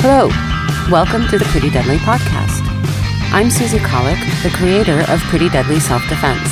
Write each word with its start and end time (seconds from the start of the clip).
Hello, 0.00 0.28
welcome 0.92 1.26
to 1.26 1.38
the 1.38 1.44
Pretty 1.46 1.70
Deadly 1.70 1.96
podcast. 1.96 2.62
I'm 3.32 3.50
Susie 3.50 3.78
Kahlich, 3.78 4.42
the 4.44 4.56
creator 4.56 5.00
of 5.12 5.18
Pretty 5.22 5.48
Deadly 5.48 5.80
Self 5.80 6.08
Defense, 6.08 6.48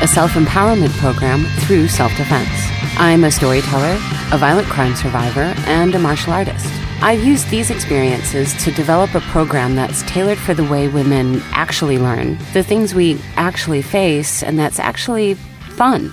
a 0.00 0.06
self 0.06 0.34
empowerment 0.34 0.96
program 0.98 1.44
through 1.66 1.88
self 1.88 2.16
defense. 2.16 2.48
I'm 2.96 3.24
a 3.24 3.32
storyteller, 3.32 3.98
a 4.32 4.38
violent 4.38 4.68
crime 4.68 4.94
survivor, 4.94 5.52
and 5.66 5.92
a 5.96 5.98
martial 5.98 6.32
artist. 6.32 6.66
I've 7.02 7.24
used 7.24 7.50
these 7.50 7.70
experiences 7.70 8.54
to 8.62 8.70
develop 8.70 9.12
a 9.16 9.20
program 9.22 9.74
that's 9.74 10.04
tailored 10.04 10.38
for 10.38 10.54
the 10.54 10.64
way 10.64 10.86
women 10.86 11.42
actually 11.50 11.98
learn, 11.98 12.38
the 12.52 12.62
things 12.62 12.94
we 12.94 13.20
actually 13.34 13.82
face, 13.82 14.40
and 14.44 14.56
that's 14.56 14.78
actually 14.78 15.34
fun. 15.34 16.12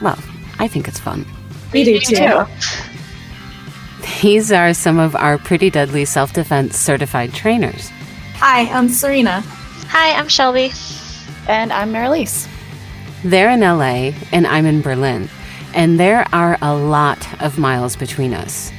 Well, 0.00 0.18
I 0.60 0.68
think 0.68 0.86
it's 0.86 1.00
fun. 1.00 1.26
We 1.72 1.82
do 1.82 1.98
too. 1.98 2.44
These 4.22 4.52
are 4.52 4.74
some 4.74 4.98
of 4.98 5.14
our 5.16 5.38
pretty 5.38 5.70
deadly 5.70 6.04
self 6.04 6.32
defense 6.32 6.76
certified 6.78 7.32
trainers. 7.32 7.90
Hi, 8.36 8.70
I'm 8.70 8.88
Serena. 8.88 9.42
Hi, 9.88 10.12
I'm 10.12 10.28
Shelby. 10.28 10.72
And 11.48 11.72
I'm 11.72 11.92
Marilise. 11.92 12.48
They're 13.24 13.50
in 13.50 13.60
LA 13.60 14.12
and 14.32 14.46
I'm 14.46 14.64
in 14.66 14.80
Berlin, 14.82 15.28
and 15.74 15.98
there 16.00 16.26
are 16.32 16.56
a 16.62 16.74
lot 16.74 17.42
of 17.42 17.58
miles 17.58 17.96
between 17.96 18.32
us. 18.32 18.72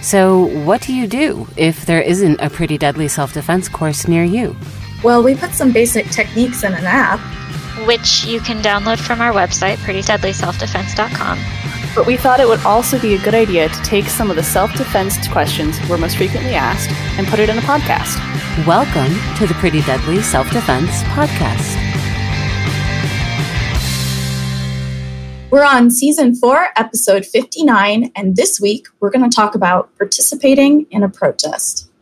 So, 0.00 0.46
what 0.64 0.82
do 0.82 0.92
you 0.94 1.06
do 1.06 1.46
if 1.56 1.86
there 1.86 2.00
isn't 2.00 2.40
a 2.40 2.50
pretty 2.50 2.76
deadly 2.76 3.08
self 3.08 3.32
defense 3.32 3.68
course 3.68 4.08
near 4.08 4.24
you? 4.24 4.56
Well, 5.02 5.22
we 5.22 5.34
put 5.34 5.52
some 5.52 5.72
basic 5.72 6.10
techniques 6.10 6.64
in 6.64 6.72
an 6.74 6.84
app, 6.84 7.20
which 7.86 8.24
you 8.24 8.40
can 8.40 8.62
download 8.62 8.98
from 8.98 9.20
our 9.20 9.32
website, 9.32 9.76
prettydeadlyselfdefense.com. 9.76 11.38
But 11.94 12.06
we 12.06 12.16
thought 12.16 12.40
it 12.40 12.48
would 12.48 12.64
also 12.64 12.98
be 13.00 13.14
a 13.14 13.18
good 13.20 13.36
idea 13.36 13.68
to 13.68 13.82
take 13.82 14.06
some 14.06 14.28
of 14.28 14.34
the 14.34 14.42
self 14.42 14.74
defense 14.74 15.28
questions 15.28 15.78
we're 15.88 15.96
most 15.96 16.16
frequently 16.16 16.54
asked 16.54 16.90
and 17.16 17.24
put 17.28 17.38
it 17.38 17.48
in 17.48 17.56
a 17.56 17.60
podcast. 17.60 18.18
Welcome 18.66 19.14
to 19.38 19.46
the 19.46 19.54
Pretty 19.60 19.80
Deadly 19.82 20.20
Self 20.20 20.50
Defense 20.50 20.90
Podcast. 21.04 21.80
We're 25.52 25.64
on 25.64 25.88
season 25.88 26.34
four, 26.34 26.66
episode 26.74 27.24
59, 27.24 28.10
and 28.16 28.34
this 28.34 28.60
week 28.60 28.88
we're 28.98 29.10
going 29.10 29.30
to 29.30 29.34
talk 29.34 29.54
about 29.54 29.96
participating 29.96 30.88
in 30.90 31.04
a 31.04 31.08
protest. 31.08 31.92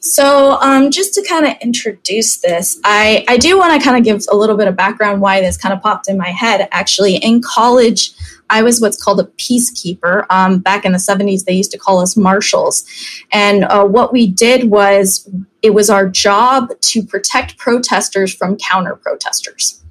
So, 0.00 0.58
um, 0.62 0.90
just 0.90 1.14
to 1.14 1.24
kind 1.28 1.46
of 1.46 1.52
introduce 1.60 2.38
this, 2.38 2.80
I, 2.82 3.24
I 3.28 3.36
do 3.36 3.56
want 3.56 3.78
to 3.78 3.84
kind 3.86 3.98
of 3.98 4.02
give 4.02 4.24
a 4.32 4.36
little 4.36 4.56
bit 4.56 4.66
of 4.66 4.74
background 4.74 5.20
why 5.20 5.40
this 5.42 5.56
kind 5.56 5.74
of 5.74 5.80
popped 5.80 6.08
in 6.08 6.16
my 6.16 6.30
head. 6.30 6.66
Actually, 6.72 7.16
in 7.16 7.42
college, 7.42 8.12
I 8.50 8.62
was 8.62 8.80
what's 8.80 9.02
called 9.02 9.20
a 9.20 9.24
peacekeeper. 9.24 10.26
Um, 10.28 10.58
back 10.58 10.84
in 10.84 10.92
the 10.92 10.98
70s, 10.98 11.44
they 11.44 11.54
used 11.54 11.70
to 11.70 11.78
call 11.78 12.00
us 12.00 12.16
marshals. 12.16 12.84
And 13.32 13.64
uh, 13.64 13.84
what 13.84 14.12
we 14.12 14.26
did 14.26 14.70
was 14.70 15.28
it 15.62 15.70
was 15.70 15.88
our 15.88 16.08
job 16.08 16.70
to 16.80 17.02
protect 17.02 17.56
protesters 17.56 18.34
from 18.34 18.56
counter 18.56 18.96
protesters. 18.96 19.82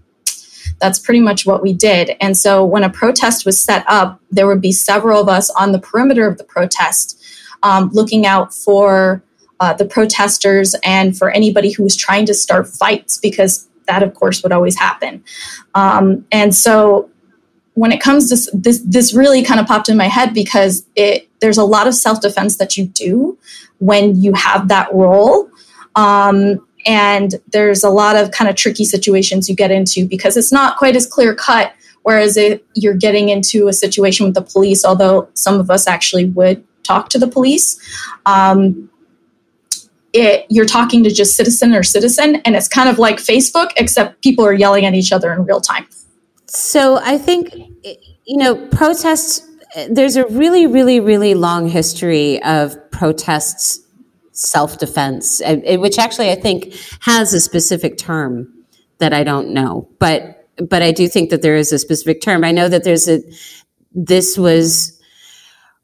That's 0.80 1.00
pretty 1.00 1.20
much 1.20 1.46
what 1.46 1.62
we 1.62 1.74
did. 1.74 2.16
And 2.22 2.38
so 2.38 2.64
when 2.64 2.84
a 2.84 2.90
protest 2.90 3.46
was 3.46 3.62
set 3.62 3.84
up, 3.88 4.22
there 4.32 4.48
would 4.48 4.62
be 4.62 4.72
several 4.72 5.22
of 5.22 5.28
us 5.28 5.50
on 5.52 5.72
the 5.72 5.80
perimeter 5.80 6.28
of 6.28 6.38
the 6.38 6.44
protest 6.44 7.22
um, 7.64 7.90
looking 7.94 8.26
out 8.26 8.54
for 8.54 9.24
uh, 9.60 9.74
the 9.74 9.86
protesters 9.86 10.76
and 10.84 11.18
for 11.18 11.30
anybody 11.30 11.72
who 11.72 11.84
was 11.84 11.96
trying 11.96 12.26
to 12.26 12.34
start 12.34 12.68
fights 12.68 13.18
because 13.18 13.68
that 13.88 14.04
of 14.04 14.14
course 14.14 14.42
would 14.44 14.52
always 14.52 14.78
happen 14.78 15.22
um, 15.76 16.26
and 16.32 16.56
so 16.56 17.10
when 17.80 17.94
it 17.94 18.02
comes 18.02 18.30
to 18.30 18.58
this 18.58 18.82
this 18.86 19.14
really 19.14 19.42
kind 19.42 19.58
of 19.58 19.66
popped 19.66 19.88
in 19.88 19.96
my 19.96 20.10
head 20.10 20.34
because 20.34 20.86
it 20.96 21.30
there's 21.40 21.58
a 21.58 21.64
lot 21.64 21.88
of 21.88 21.96
self-defense 21.96 22.58
that 22.58 22.76
you 22.76 22.86
do 22.86 23.38
when 23.78 24.22
you 24.22 24.34
have 24.34 24.68
that 24.68 24.94
role 24.94 25.50
um, 25.96 26.66
and 26.86 27.36
there's 27.54 27.82
a 27.82 27.90
lot 27.90 28.18
of 28.18 28.32
kind 28.32 28.50
of 28.50 28.56
tricky 28.58 28.84
situations 28.84 29.48
you 29.48 29.56
get 29.56 29.72
into 29.72 30.06
because 30.06 30.36
it's 30.36 30.52
not 30.52 30.78
quite 30.78 30.94
as 30.94 31.08
clear 31.08 31.34
cut 31.34 31.74
whereas 32.04 32.36
if 32.36 32.60
you're 32.74 32.94
getting 32.94 33.30
into 33.30 33.70
a 33.70 33.74
situation 33.74 34.26
with 34.26 34.36
the 34.36 34.42
police 34.42 34.84
although 34.84 35.30
some 35.34 35.58
of 35.58 35.72
us 35.72 35.88
actually 35.88 36.26
would 36.26 36.62
talk 36.84 37.08
to 37.08 37.18
the 37.18 37.28
police 37.28 37.80
um, 38.26 38.90
it, 40.12 40.46
you're 40.50 40.66
talking 40.66 41.04
to 41.04 41.12
just 41.12 41.38
citizen 41.38 41.76
or 41.76 41.84
citizen, 41.84 42.38
and 42.38 42.56
it's 42.56 42.68
kind 42.68 42.90
of 42.90 42.98
like 42.98 43.18
Facebook, 43.18 43.70
except 43.78 44.24
people 44.24 44.44
are 44.44 44.54
yelling 44.54 44.84
at 44.84 44.96
each 44.96 45.12
other 45.12 45.32
in 45.32 45.46
real 45.46 45.62
time. 45.62 45.88
So 46.50 46.98
I 46.98 47.18
think, 47.18 47.54
eh, 47.84 47.96
you 48.26 48.38
know, 48.38 48.56
protests, 48.70 49.48
eh, 49.76 49.88
there's 49.92 50.16
a 50.16 50.26
really, 50.28 50.66
really, 50.66 51.00
really 51.00 51.36
long 51.36 51.70
history 51.70 52.42
of 52.44 52.76
protests 52.92 53.80
self 54.32 54.78
defense, 54.80 55.42
eh, 55.42 55.76
which 55.78 56.00
actually 56.00 56.32
I 56.32 56.36
think 56.36 56.74
has 57.02 57.34
a 57.34 57.40
specific 57.40 57.98
term 57.98 58.52
that 58.98 59.14
I 59.14 59.24
don't 59.24 59.50
know, 59.54 59.88
but 60.00 60.48
but 60.70 60.82
I 60.82 60.92
do 60.92 61.08
think 61.08 61.30
that 61.30 61.42
there 61.42 61.56
is 61.56 61.72
a 61.72 61.80
specific 61.80 62.22
term. 62.22 62.44
I 62.44 62.52
know 62.52 62.68
that 62.68 62.84
there's 62.84 63.08
a 63.08 63.22
this 63.94 64.38
was 64.38 65.00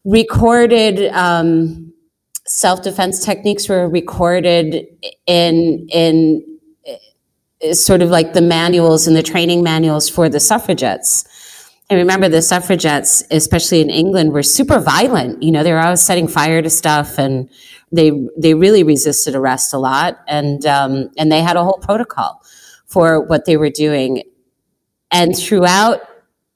recorded 0.03 1.11
um, 1.13 1.93
self 2.47 2.81
defense 2.81 3.23
techniques 3.23 3.69
were 3.69 3.87
recorded 3.87 4.87
in 5.27 5.87
in 5.91 6.54
uh, 7.63 7.73
sort 7.73 8.01
of 8.01 8.09
like 8.09 8.33
the 8.33 8.41
manuals 8.41 9.07
and 9.07 9.15
the 9.15 9.23
training 9.23 9.63
manuals 9.63 10.09
for 10.09 10.29
the 10.29 10.39
suffragettes. 10.39 11.25
And 11.89 11.99
remember, 11.99 12.27
the 12.27 12.41
suffragettes, 12.41 13.23
especially 13.29 13.79
in 13.81 13.91
England, 13.91 14.33
were 14.33 14.41
super 14.43 14.79
violent. 14.79 15.43
You 15.43 15.51
know, 15.51 15.61
they 15.63 15.71
were 15.71 15.79
always 15.79 16.01
setting 16.01 16.27
fire 16.27 16.61
to 16.61 16.69
stuff, 16.69 17.19
and 17.19 17.49
they 17.91 18.11
they 18.37 18.55
really 18.55 18.83
resisted 18.83 19.35
arrest 19.35 19.73
a 19.73 19.77
lot, 19.77 20.19
and 20.27 20.65
um, 20.65 21.11
and 21.17 21.31
they 21.31 21.41
had 21.41 21.57
a 21.57 21.63
whole 21.63 21.79
protocol 21.81 22.41
for 22.87 23.21
what 23.21 23.45
they 23.45 23.57
were 23.57 23.69
doing. 23.69 24.23
And 25.11 25.37
throughout 25.37 26.01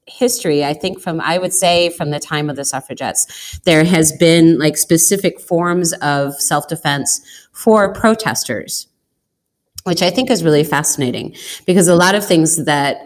history, 0.10 0.66
I 0.66 0.74
think 0.74 1.00
from, 1.00 1.22
I 1.22 1.38
would 1.38 1.54
say 1.54 1.90
from 1.90 2.10
the 2.12 2.20
time 2.20 2.50
of 2.50 2.56
the 2.56 2.66
suffragettes, 2.66 3.60
there 3.66 3.84
has 3.84 4.12
been 4.14 4.58
like 4.58 4.78
specific 4.78 5.40
forms 5.40 5.94
of 6.02 6.36
self 6.42 6.68
defense 6.68 7.22
for 7.52 7.94
protesters, 7.94 8.88
which 9.84 10.02
I 10.02 10.10
think 10.10 10.30
is 10.30 10.44
really 10.44 10.64
fascinating 10.64 11.36
because 11.66 11.88
a 11.88 11.96
lot 11.96 12.16
of 12.16 12.26
things 12.26 12.66
that 12.66 12.98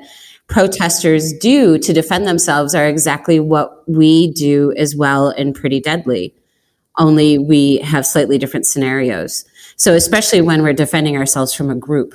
protesters 0.48 1.34
do 1.34 1.78
to 1.78 1.94
defend 1.94 2.28
themselves 2.28 2.76
are 2.76 2.88
exactly 2.88 3.40
what 3.40 3.88
we 3.88 4.32
do 4.32 4.74
as 4.78 4.96
well 4.96 5.30
in 5.30 5.54
Pretty 5.54 5.80
Deadly, 5.80 6.36
only 6.98 7.38
we 7.38 7.78
have 7.78 8.06
slightly 8.06 8.38
different 8.38 8.66
scenarios. 8.66 9.46
So, 9.78 9.94
especially 9.94 10.42
when 10.42 10.62
we're 10.62 10.74
defending 10.74 11.18
ourselves 11.18 11.54
from 11.54 11.70
a 11.70 11.76
group, 11.76 12.14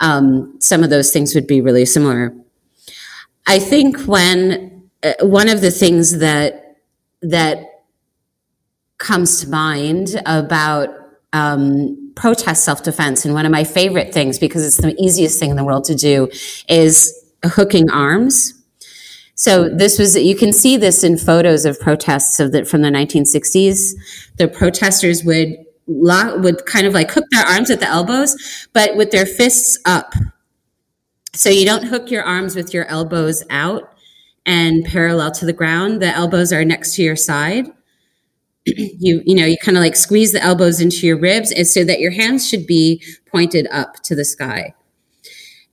um, 0.00 0.56
some 0.60 0.82
of 0.82 0.90
those 0.90 1.12
things 1.12 1.34
would 1.34 1.46
be 1.46 1.60
really 1.60 1.84
similar. 1.84 2.34
I 3.46 3.58
think 3.58 4.00
when 4.06 4.88
uh, 5.02 5.12
one 5.20 5.48
of 5.48 5.60
the 5.60 5.70
things 5.70 6.18
that 6.18 6.78
that 7.22 7.58
comes 8.98 9.40
to 9.42 9.50
mind 9.50 10.20
about 10.24 10.88
um, 11.32 12.05
protest 12.16 12.64
self-defense, 12.64 13.24
and 13.24 13.34
one 13.34 13.46
of 13.46 13.52
my 13.52 13.62
favorite 13.62 14.12
things 14.12 14.38
because 14.38 14.66
it's 14.66 14.78
the 14.78 14.96
easiest 15.00 15.38
thing 15.38 15.50
in 15.50 15.56
the 15.56 15.64
world 15.64 15.84
to 15.84 15.94
do, 15.94 16.28
is 16.68 17.14
hooking 17.44 17.88
arms. 17.90 18.52
So 19.34 19.68
this 19.68 19.98
was 19.98 20.16
you 20.16 20.34
can 20.34 20.52
see 20.52 20.76
this 20.76 21.04
in 21.04 21.18
photos 21.18 21.64
of 21.64 21.78
protests 21.78 22.40
of 22.40 22.52
the, 22.52 22.64
from 22.64 22.82
the 22.82 22.88
1960s. 22.88 23.92
The 24.38 24.48
protesters 24.48 25.22
would 25.24 25.56
lock, 25.86 26.42
would 26.42 26.66
kind 26.66 26.86
of 26.86 26.94
like 26.94 27.10
hook 27.10 27.24
their 27.30 27.44
arms 27.44 27.70
at 27.70 27.80
the 27.80 27.86
elbows, 27.86 28.34
but 28.72 28.96
with 28.96 29.10
their 29.10 29.26
fists 29.26 29.78
up 29.84 30.14
so 31.36 31.50
you 31.50 31.66
don't 31.66 31.84
hook 31.84 32.10
your 32.10 32.22
arms 32.22 32.56
with 32.56 32.72
your 32.72 32.86
elbows 32.86 33.44
out 33.50 33.92
and 34.46 34.84
parallel 34.86 35.32
to 35.32 35.44
the 35.44 35.52
ground. 35.52 36.00
The 36.00 36.06
elbows 36.06 36.50
are 36.50 36.64
next 36.64 36.94
to 36.94 37.02
your 37.02 37.16
side. 37.16 37.66
You 38.66 39.22
you 39.24 39.34
know 39.34 39.44
you 39.44 39.56
kind 39.58 39.76
of 39.76 39.82
like 39.82 39.96
squeeze 39.96 40.32
the 40.32 40.42
elbows 40.42 40.80
into 40.80 41.06
your 41.06 41.18
ribs 41.18 41.52
and 41.52 41.66
so 41.66 41.84
that 41.84 42.00
your 42.00 42.10
hands 42.10 42.48
should 42.48 42.66
be 42.66 43.02
pointed 43.30 43.66
up 43.70 43.94
to 44.02 44.14
the 44.14 44.24
sky. 44.24 44.74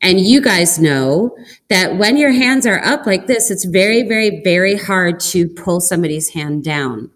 And 0.01 0.19
you 0.19 0.41
guys 0.41 0.79
know 0.79 1.35
that 1.69 1.97
when 1.97 2.17
your 2.17 2.31
hands 2.31 2.67
are 2.67 2.83
up 2.83 3.05
like 3.05 3.25
this, 3.27 3.49
it's 3.49 3.63
very, 3.63 4.03
very, 4.03 4.41
very 4.43 4.75
hard 4.75 5.21
to 5.21 5.47
pull 5.47 5.79
somebody's 5.79 6.29
hand 6.31 6.65
down. 6.65 7.09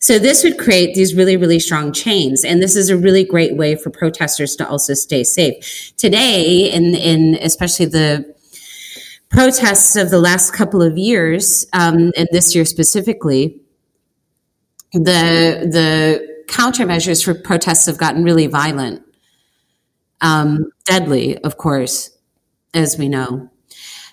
So 0.00 0.18
this 0.18 0.42
would 0.42 0.58
create 0.58 0.94
these 0.94 1.14
really, 1.14 1.36
really 1.36 1.60
strong 1.60 1.92
chains. 1.92 2.44
And 2.44 2.60
this 2.60 2.74
is 2.74 2.88
a 2.88 2.96
really 2.96 3.22
great 3.22 3.56
way 3.56 3.76
for 3.76 3.90
protesters 3.90 4.56
to 4.56 4.68
also 4.68 4.94
stay 4.94 5.22
safe. 5.22 5.94
Today, 5.96 6.72
in, 6.72 6.96
in 6.96 7.38
especially 7.40 7.86
the 7.86 8.34
protests 9.28 9.94
of 9.94 10.10
the 10.10 10.18
last 10.18 10.52
couple 10.52 10.82
of 10.82 10.98
years, 10.98 11.66
um, 11.72 12.12
and 12.16 12.28
this 12.32 12.52
year 12.52 12.64
specifically, 12.64 13.60
the, 14.92 15.68
the 15.70 16.44
countermeasures 16.48 17.24
for 17.24 17.34
protests 17.34 17.86
have 17.86 17.98
gotten 17.98 18.24
really 18.24 18.46
violent. 18.46 19.02
Um, 20.20 20.70
deadly, 20.84 21.38
of 21.38 21.56
course, 21.56 22.10
as 22.74 22.98
we 22.98 23.08
know. 23.08 23.48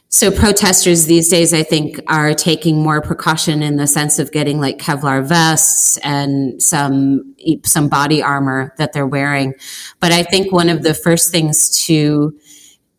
so 0.09 0.31
protesters 0.31 1.05
these 1.05 1.27
days, 1.27 1.53
I 1.53 1.63
think, 1.63 1.99
are 2.07 2.33
taking 2.33 2.81
more 2.81 3.01
precaution 3.01 3.61
in 3.61 3.75
the 3.75 3.87
sense 3.87 4.17
of 4.19 4.31
getting 4.31 4.61
like 4.61 4.77
Kevlar 4.77 5.27
vests 5.27 5.97
and 5.97 6.61
some 6.61 7.35
some 7.65 7.89
body 7.89 8.21
armor 8.23 8.73
that 8.77 8.93
they're 8.93 9.05
wearing. 9.07 9.53
But 9.99 10.13
I 10.13 10.23
think 10.23 10.53
one 10.53 10.69
of 10.69 10.83
the 10.83 10.93
first 10.93 11.29
things 11.29 11.85
to 11.87 12.37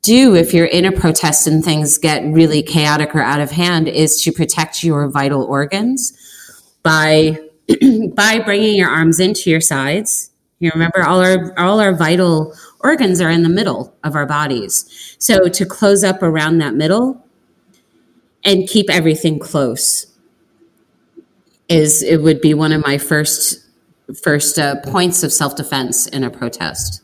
do 0.02 0.34
if 0.34 0.52
you're 0.52 0.66
in 0.66 0.84
a 0.84 0.92
protest 0.92 1.46
and 1.46 1.64
things 1.64 1.98
get 1.98 2.22
really 2.24 2.62
chaotic 2.62 3.14
or 3.14 3.22
out 3.22 3.40
of 3.40 3.50
hand 3.50 3.88
is 3.88 4.20
to 4.22 4.32
protect 4.32 4.84
your 4.84 5.08
vital 5.08 5.44
organs 5.44 6.12
by 6.82 7.38
by 8.14 8.38
bringing 8.40 8.74
your 8.76 8.88
arms 8.88 9.20
into 9.20 9.50
your 9.50 9.60
sides. 9.60 10.30
You 10.60 10.70
remember 10.72 11.04
all 11.04 11.20
our 11.20 11.52
all 11.58 11.80
our 11.80 11.94
vital 11.94 12.54
organs 12.80 13.20
are 13.20 13.30
in 13.30 13.42
the 13.42 13.48
middle 13.48 13.94
of 14.02 14.16
our 14.16 14.26
bodies. 14.26 15.16
So 15.18 15.48
to 15.48 15.66
close 15.66 16.02
up 16.02 16.22
around 16.22 16.58
that 16.58 16.74
middle 16.74 17.24
and 18.44 18.68
keep 18.68 18.90
everything 18.90 19.38
close 19.38 20.06
is 21.68 22.02
it 22.02 22.22
would 22.22 22.40
be 22.40 22.54
one 22.54 22.72
of 22.72 22.84
my 22.84 22.98
first 22.98 23.66
first 24.22 24.58
uh, 24.58 24.80
points 24.80 25.22
of 25.22 25.32
self 25.32 25.54
defense 25.54 26.06
in 26.06 26.24
a 26.24 26.30
protest. 26.30 27.02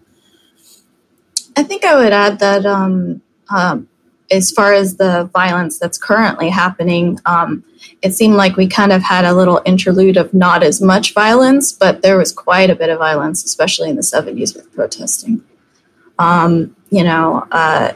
I 1.57 1.63
think 1.63 1.85
I 1.85 1.97
would 1.97 2.13
add 2.13 2.39
that 2.41 2.67
um, 2.67 3.23
um, 3.51 3.89
as 4.35 4.51
far 4.51 4.73
as 4.73 4.97
the 4.97 5.31
violence 5.33 5.79
that's 5.79 5.97
currently 5.97 6.51
happening, 6.51 7.21
um, 7.25 7.65
it 8.03 8.13
seemed 8.13 8.35
like 8.35 8.57
we 8.57 8.67
kind 8.67 8.93
of 8.93 9.03
had 9.03 9.25
a 9.25 9.33
little 9.33 9.63
interlude 9.65 10.17
of 10.17 10.35
not 10.35 10.63
as 10.63 10.81
much 10.81 11.15
violence, 11.15 11.73
but 11.73 12.03
there 12.03 12.19
was 12.19 12.33
quite 12.33 12.71
a 12.71 12.75
bit 12.75 12.91
of 12.91 12.99
violence, 12.99 13.45
especially 13.45 13.89
in 13.89 13.97
the 13.97 14.03
70s 14.03 14.55
with 14.55 14.73
protesting. 14.75 15.43
Um, 16.19 16.75
you 16.91 17.05
know, 17.05 17.47
uh, 17.51 17.93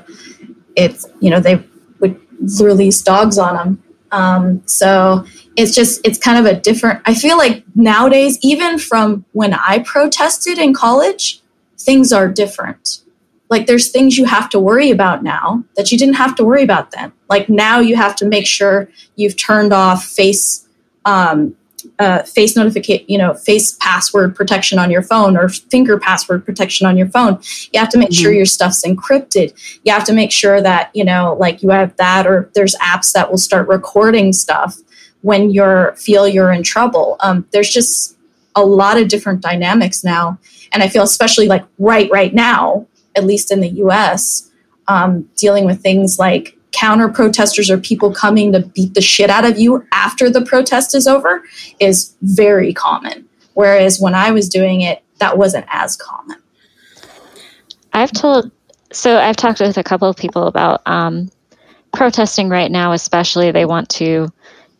it's, 0.76 1.06
you 1.20 1.30
know, 1.30 1.40
they 1.40 1.62
would 2.00 2.20
release 2.60 3.02
dogs 3.02 3.38
on 3.38 3.56
them. 3.56 3.82
Um, 4.10 4.62
so 4.66 5.24
it's 5.56 5.74
just, 5.74 6.00
it's 6.04 6.18
kind 6.18 6.38
of 6.38 6.50
a 6.50 6.58
different, 6.58 7.00
I 7.04 7.14
feel 7.14 7.36
like 7.36 7.64
nowadays, 7.74 8.38
even 8.42 8.78
from 8.78 9.24
when 9.32 9.54
I 9.54 9.80
protested 9.80 10.58
in 10.58 10.72
college, 10.72 11.42
things 11.76 12.12
are 12.12 12.28
different 12.28 13.02
like 13.50 13.66
there's 13.66 13.90
things 13.90 14.18
you 14.18 14.24
have 14.24 14.48
to 14.50 14.60
worry 14.60 14.90
about 14.90 15.22
now 15.22 15.64
that 15.76 15.90
you 15.90 15.98
didn't 15.98 16.14
have 16.16 16.34
to 16.36 16.44
worry 16.44 16.62
about 16.62 16.90
then. 16.90 17.12
Like 17.28 17.48
now 17.48 17.80
you 17.80 17.96
have 17.96 18.14
to 18.16 18.26
make 18.26 18.46
sure 18.46 18.90
you've 19.16 19.36
turned 19.36 19.72
off 19.72 20.04
face 20.04 20.66
um, 21.04 21.54
uh, 22.00 22.22
face 22.24 22.56
notification 22.56 23.04
you 23.08 23.16
know 23.16 23.34
face 23.34 23.76
password 23.80 24.34
protection 24.34 24.78
on 24.78 24.90
your 24.90 25.02
phone 25.02 25.36
or 25.36 25.48
finger 25.48 25.98
password 25.98 26.44
protection 26.44 26.86
on 26.86 26.96
your 26.96 27.08
phone. 27.08 27.40
You 27.72 27.80
have 27.80 27.88
to 27.90 27.98
make 27.98 28.10
mm-hmm. 28.10 28.22
sure 28.22 28.32
your 28.32 28.46
stuff's 28.46 28.84
encrypted. 28.84 29.80
You 29.84 29.92
have 29.92 30.04
to 30.04 30.12
make 30.12 30.32
sure 30.32 30.60
that 30.60 30.90
you 30.94 31.04
know 31.04 31.36
like 31.38 31.62
you 31.62 31.70
have 31.70 31.96
that 31.96 32.26
or 32.26 32.50
there's 32.54 32.74
apps 32.76 33.12
that 33.12 33.30
will 33.30 33.38
start 33.38 33.68
recording 33.68 34.32
stuff 34.32 34.76
when 35.22 35.50
you're 35.50 35.94
feel 35.96 36.28
you're 36.28 36.52
in 36.52 36.62
trouble. 36.62 37.16
Um, 37.20 37.46
there's 37.52 37.70
just 37.70 38.16
a 38.54 38.64
lot 38.64 38.98
of 39.00 39.08
different 39.08 39.40
dynamics 39.40 40.02
now 40.02 40.36
and 40.72 40.82
i 40.82 40.88
feel 40.88 41.04
especially 41.04 41.46
like 41.46 41.64
right 41.78 42.10
right 42.10 42.34
now 42.34 42.86
at 43.18 43.24
least 43.24 43.52
in 43.52 43.60
the 43.60 43.68
US, 43.68 44.50
um, 44.86 45.28
dealing 45.36 45.66
with 45.66 45.82
things 45.82 46.18
like 46.18 46.56
counter 46.72 47.08
protesters 47.08 47.70
or 47.70 47.76
people 47.76 48.12
coming 48.12 48.52
to 48.52 48.60
beat 48.60 48.94
the 48.94 49.00
shit 49.00 49.28
out 49.28 49.44
of 49.44 49.58
you 49.58 49.84
after 49.92 50.30
the 50.30 50.44
protest 50.44 50.94
is 50.94 51.06
over 51.06 51.42
is 51.80 52.14
very 52.22 52.72
common. 52.72 53.28
Whereas 53.54 54.00
when 54.00 54.14
I 54.14 54.30
was 54.30 54.48
doing 54.48 54.80
it, 54.82 55.02
that 55.18 55.36
wasn't 55.36 55.66
as 55.68 55.96
common. 55.96 56.36
I've 57.92 58.12
told, 58.12 58.50
so 58.92 59.18
I've 59.18 59.36
talked 59.36 59.60
with 59.60 59.76
a 59.76 59.82
couple 59.82 60.08
of 60.08 60.16
people 60.16 60.46
about 60.46 60.82
um, 60.86 61.28
protesting 61.92 62.48
right 62.48 62.70
now, 62.70 62.92
especially. 62.92 63.50
They 63.50 63.64
want 63.64 63.88
to 63.90 64.28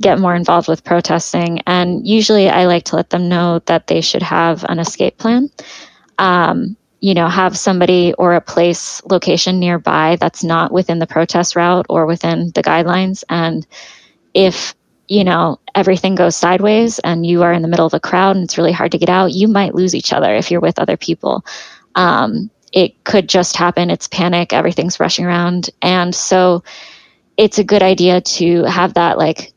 get 0.01 0.21
more 0.21 0.37
involved 0.37 0.69
with 0.69 0.85
protesting. 0.85 1.61
And 1.67 2.07
usually 2.07 2.49
I 2.49 2.67
like 2.67 2.85
to 2.85 2.97
let 2.97 3.11
them 3.11 3.29
know 3.29 3.59
that 3.67 3.89
they 3.89 4.01
should 4.01 4.23
have 4.23 4.65
an 4.69 4.79
escape 4.79 5.19
plan. 5.19 5.51
Um, 6.19 6.77
you 7.01 7.15
know, 7.15 7.29
have 7.29 7.57
somebody 7.57 8.13
or 8.15 8.35
a 8.35 8.41
place 8.41 9.03
location 9.05 9.61
nearby 9.61 10.17
that's 10.21 10.43
not 10.43 10.73
within 10.73 10.99
the 10.99 11.07
protest 11.07 11.55
route 11.55 11.87
or 11.89 12.07
within 12.07 12.51
the 12.55 12.63
guidelines. 12.63 13.23
And 13.29 13.67
if, 14.35 14.75
you 15.07 15.25
know, 15.25 15.61
everything 15.75 16.17
goes 16.17 16.37
sideways 16.37 16.99
and 16.99 17.25
you 17.25 17.43
are 17.43 17.53
in 17.53 17.63
the 17.63 17.69
middle 17.69 17.87
of 17.87 17.95
a 17.95 18.01
crowd 18.01 18.37
and 18.37 18.45
it's 18.45 18.59
really 18.59 18.73
hard 18.73 18.93
to 18.93 18.99
get 18.99 19.09
out, 19.09 19.33
you 19.33 19.47
might 19.49 19.75
lose 19.75 19.95
each 19.95 20.13
other 20.13 20.35
if 20.35 20.51
you're 20.51 20.61
with 20.61 20.79
other 20.79 20.97
people. 20.97 21.45
Um, 21.95 22.51
it 22.73 23.05
could 23.05 23.29
just 23.29 23.57
happen. 23.57 23.91
It's 23.91 24.09
panic, 24.09 24.53
everything's 24.53 25.01
rushing 25.01 25.25
around. 25.25 25.71
And 25.81 26.15
so 26.15 26.65
it's 27.37 27.59
a 27.59 27.65
good 27.65 27.83
idea 27.83 28.21
to 28.21 28.65
have 28.65 28.95
that 28.95 29.19
like 29.19 29.53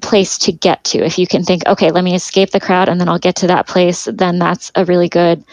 place 0.00 0.38
to 0.38 0.52
get 0.52 0.82
to. 0.84 0.98
If 0.98 1.18
you 1.18 1.26
can 1.26 1.42
think, 1.42 1.66
okay, 1.66 1.90
let 1.90 2.04
me 2.04 2.14
escape 2.14 2.50
the 2.50 2.60
crowd 2.60 2.88
and 2.88 3.00
then 3.00 3.08
I'll 3.08 3.18
get 3.18 3.36
to 3.36 3.46
that 3.48 3.68
place, 3.68 4.08
then 4.10 4.38
that's 4.38 4.72
a 4.74 4.84
really 4.84 5.08
good 5.08 5.44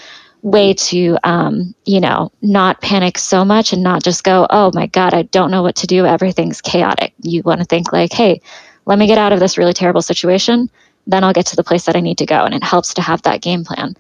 way 0.43 0.73
to 0.73 1.17
um, 1.23 1.73
you 1.85 1.99
know 1.99 2.31
not 2.41 2.81
panic 2.81 3.17
so 3.17 3.43
much 3.43 3.73
and 3.73 3.81
not 3.81 4.03
just 4.03 4.23
go 4.23 4.45
oh 4.49 4.71
my 4.73 4.85
god 4.87 5.13
i 5.13 5.23
don't 5.23 5.51
know 5.51 5.63
what 5.63 5.77
to 5.77 5.87
do. 5.87 6.05
Everything's 6.05 6.61
chaotic. 6.61 7.13
You 7.21 7.41
want 7.43 7.61
to 7.61 7.65
think 7.65 7.91
like 7.91 8.13
hey 8.13 8.41
let 8.85 8.99
me 8.99 9.07
get 9.07 9.17
out 9.17 9.33
of 9.33 9.39
this 9.39 9.57
really 9.57 9.73
terrible 9.73 10.01
situation. 10.01 10.69
Then 11.07 11.23
i'll 11.23 11.33
get 11.33 11.47
to 11.47 11.55
the 11.55 11.63
place 11.63 11.85
that 11.85 11.95
i 11.95 12.01
need 12.01 12.19
to 12.19 12.25
go. 12.25 12.43
And 12.43 12.53
it 12.53 12.63
helps 12.63 12.93
to 12.95 13.01
have 13.01 13.21
that 13.23 13.41
game 13.41 13.63
plan. 13.63 13.95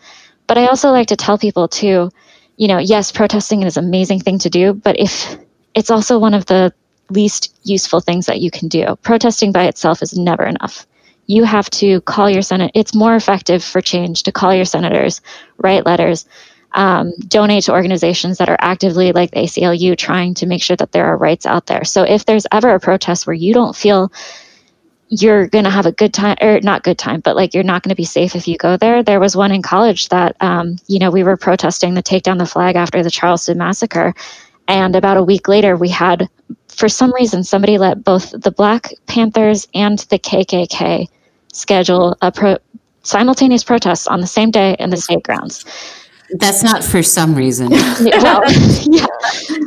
But 0.45 0.57
i 0.57 0.67
also 0.67 0.91
like 0.91 1.07
to 1.07 1.15
tell 1.15 1.37
people 1.37 1.67
too 1.67 2.11
you 2.57 2.67
know 2.67 2.77
yes 2.77 3.11
protesting 3.11 3.63
is 3.63 3.77
an 3.77 3.85
amazing 3.85 4.19
thing 4.19 4.37
to 4.37 4.49
do 4.49 4.73
but 4.73 4.99
if 4.99 5.37
it's 5.73 5.89
also 5.89 6.19
one 6.19 6.35
of 6.35 6.45
the 6.45 6.71
least 7.09 7.55
useful 7.63 7.99
things 7.99 8.25
that 8.25 8.41
you 8.41 8.51
can 8.51 8.67
do. 8.67 8.95
Protesting 9.01 9.51
by 9.51 9.65
itself 9.65 10.01
is 10.01 10.17
never 10.17 10.43
enough 10.43 10.85
you 11.25 11.43
have 11.43 11.69
to 11.69 12.01
call 12.01 12.29
your 12.29 12.41
senate. 12.41 12.71
It's 12.73 12.93
more 12.93 13.15
effective 13.15 13.63
for 13.63 13.81
change 13.81 14.23
to 14.23 14.31
call 14.31 14.53
your 14.53 14.65
senators, 14.65 15.21
write 15.57 15.85
letters, 15.85 16.25
um, 16.73 17.13
donate 17.27 17.65
to 17.65 17.71
organizations 17.71 18.39
that 18.39 18.49
are 18.49 18.57
actively, 18.59 19.11
like 19.11 19.31
the 19.31 19.41
ACLU, 19.41 19.97
trying 19.97 20.33
to 20.35 20.45
make 20.45 20.61
sure 20.61 20.75
that 20.75 20.91
there 20.91 21.05
are 21.05 21.17
rights 21.17 21.45
out 21.45 21.67
there. 21.67 21.83
So 21.83 22.03
if 22.03 22.25
there's 22.25 22.47
ever 22.51 22.73
a 22.73 22.79
protest 22.79 23.27
where 23.27 23.33
you 23.33 23.53
don't 23.53 23.75
feel 23.75 24.11
you're 25.09 25.47
going 25.47 25.65
to 25.65 25.69
have 25.69 25.85
a 25.85 25.91
good 25.91 26.13
time, 26.13 26.37
or 26.41 26.59
not 26.61 26.81
good 26.83 26.97
time, 26.97 27.19
but 27.19 27.35
like 27.35 27.53
you're 27.53 27.63
not 27.63 27.83
going 27.83 27.89
to 27.89 27.95
be 27.95 28.05
safe 28.05 28.35
if 28.35 28.47
you 28.47 28.57
go 28.57 28.77
there. 28.77 29.03
There 29.03 29.19
was 29.19 29.35
one 29.35 29.51
in 29.51 29.61
college 29.61 30.09
that, 30.09 30.35
um, 30.41 30.77
you 30.87 30.97
know, 30.97 31.11
we 31.11 31.23
were 31.23 31.37
protesting 31.37 31.93
the 31.93 32.01
take 32.01 32.23
down 32.23 32.39
the 32.39 32.47
flag 32.47 32.75
after 32.75 33.03
the 33.03 33.11
Charleston 33.11 33.59
massacre. 33.59 34.15
And 34.67 34.95
about 34.95 35.17
a 35.17 35.23
week 35.23 35.47
later, 35.47 35.75
we 35.75 35.89
had 35.89 36.29
for 36.83 36.89
some 36.89 37.13
reason, 37.13 37.45
somebody 37.45 37.77
let 37.77 38.03
both 38.03 38.31
the 38.31 38.51
Black 38.51 38.91
Panthers 39.05 39.69
and 39.73 39.99
the 39.99 40.19
KKK 40.19 41.07
schedule 41.53 42.17
a 42.21 42.29
pro- 42.29 42.57
simultaneous 43.03 43.63
protests 43.63 44.05
on 44.05 44.19
the 44.19 44.27
same 44.27 44.51
day 44.51 44.75
in 44.79 44.89
the 44.89 44.97
state 44.97 45.23
grounds. 45.23 45.63
That's 46.39 46.61
not 46.61 46.83
for 46.83 47.01
some 47.01 47.35
reason. 47.35 47.69
well, 47.69 47.81
yeah. 48.01 49.05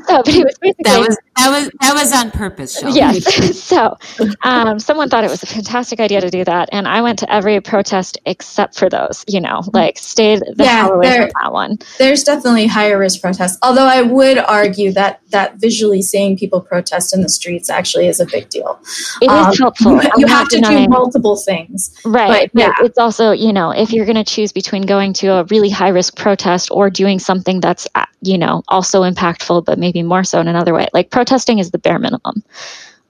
So, 0.04 0.22
but 0.24 0.26
was 0.26 0.74
that 0.84 1.06
was 1.08 1.16
that 1.36 1.50
was 1.50 1.70
that 1.80 1.94
was 1.94 2.12
on 2.12 2.30
purpose. 2.30 2.78
Shelby. 2.78 2.96
Yes. 2.96 3.58
so, 3.62 3.96
um, 4.42 4.78
someone 4.78 5.10
thought 5.10 5.24
it 5.24 5.30
was 5.30 5.42
a 5.42 5.46
fantastic 5.46 6.00
idea 6.00 6.20
to 6.20 6.30
do 6.30 6.44
that, 6.44 6.68
and 6.72 6.88
I 6.88 7.02
went 7.02 7.18
to 7.20 7.32
every 7.32 7.60
protest 7.60 8.18
except 8.24 8.78
for 8.78 8.88
those. 8.88 9.24
You 9.28 9.40
know, 9.40 9.62
like 9.72 9.98
stayed 9.98 10.40
the 10.40 10.64
yeah, 10.64 10.82
hell 10.82 10.92
away 10.94 11.08
there, 11.08 11.22
from 11.22 11.32
that 11.42 11.52
one. 11.52 11.78
There's 11.98 12.24
definitely 12.24 12.66
higher 12.66 12.98
risk 12.98 13.20
protests. 13.20 13.58
Although 13.62 13.86
I 13.86 14.02
would 14.02 14.38
argue 14.38 14.92
that 14.92 15.20
that 15.28 15.56
visually 15.56 16.00
seeing 16.00 16.38
people 16.38 16.60
protest 16.60 17.14
in 17.14 17.22
the 17.22 17.28
streets 17.28 17.68
actually 17.68 18.08
is 18.08 18.18
a 18.18 18.26
big 18.26 18.48
deal. 18.48 18.80
It 19.20 19.28
um, 19.28 19.50
is 19.50 19.58
helpful. 19.58 20.02
You, 20.02 20.10
you 20.18 20.26
have 20.26 20.48
to 20.48 20.56
denying. 20.56 20.84
do 20.84 20.90
multiple 20.90 21.36
things, 21.36 21.94
right? 22.04 22.50
But, 22.52 22.60
yeah. 22.60 22.74
It's 22.80 22.98
also 22.98 23.32
you 23.32 23.52
know 23.52 23.72
if 23.72 23.92
you're 23.92 24.06
going 24.06 24.16
to 24.16 24.24
choose 24.24 24.52
between 24.52 24.82
going 24.82 25.12
to 25.14 25.32
a 25.34 25.44
really 25.44 25.70
high 25.70 25.90
risk 25.90 26.16
protest 26.16 26.70
or 26.70 26.88
doing 26.88 27.18
something 27.18 27.60
that's 27.60 27.86
you 28.22 28.38
know 28.38 28.62
also 28.68 29.02
impactful 29.02 29.64
but 29.64 29.78
maybe 29.78 30.02
more 30.02 30.24
so 30.24 30.40
in 30.40 30.48
another 30.48 30.74
way. 30.74 30.88
Like 30.92 31.10
protesting 31.10 31.58
is 31.58 31.70
the 31.70 31.78
bare 31.78 31.98
minimum. 31.98 32.42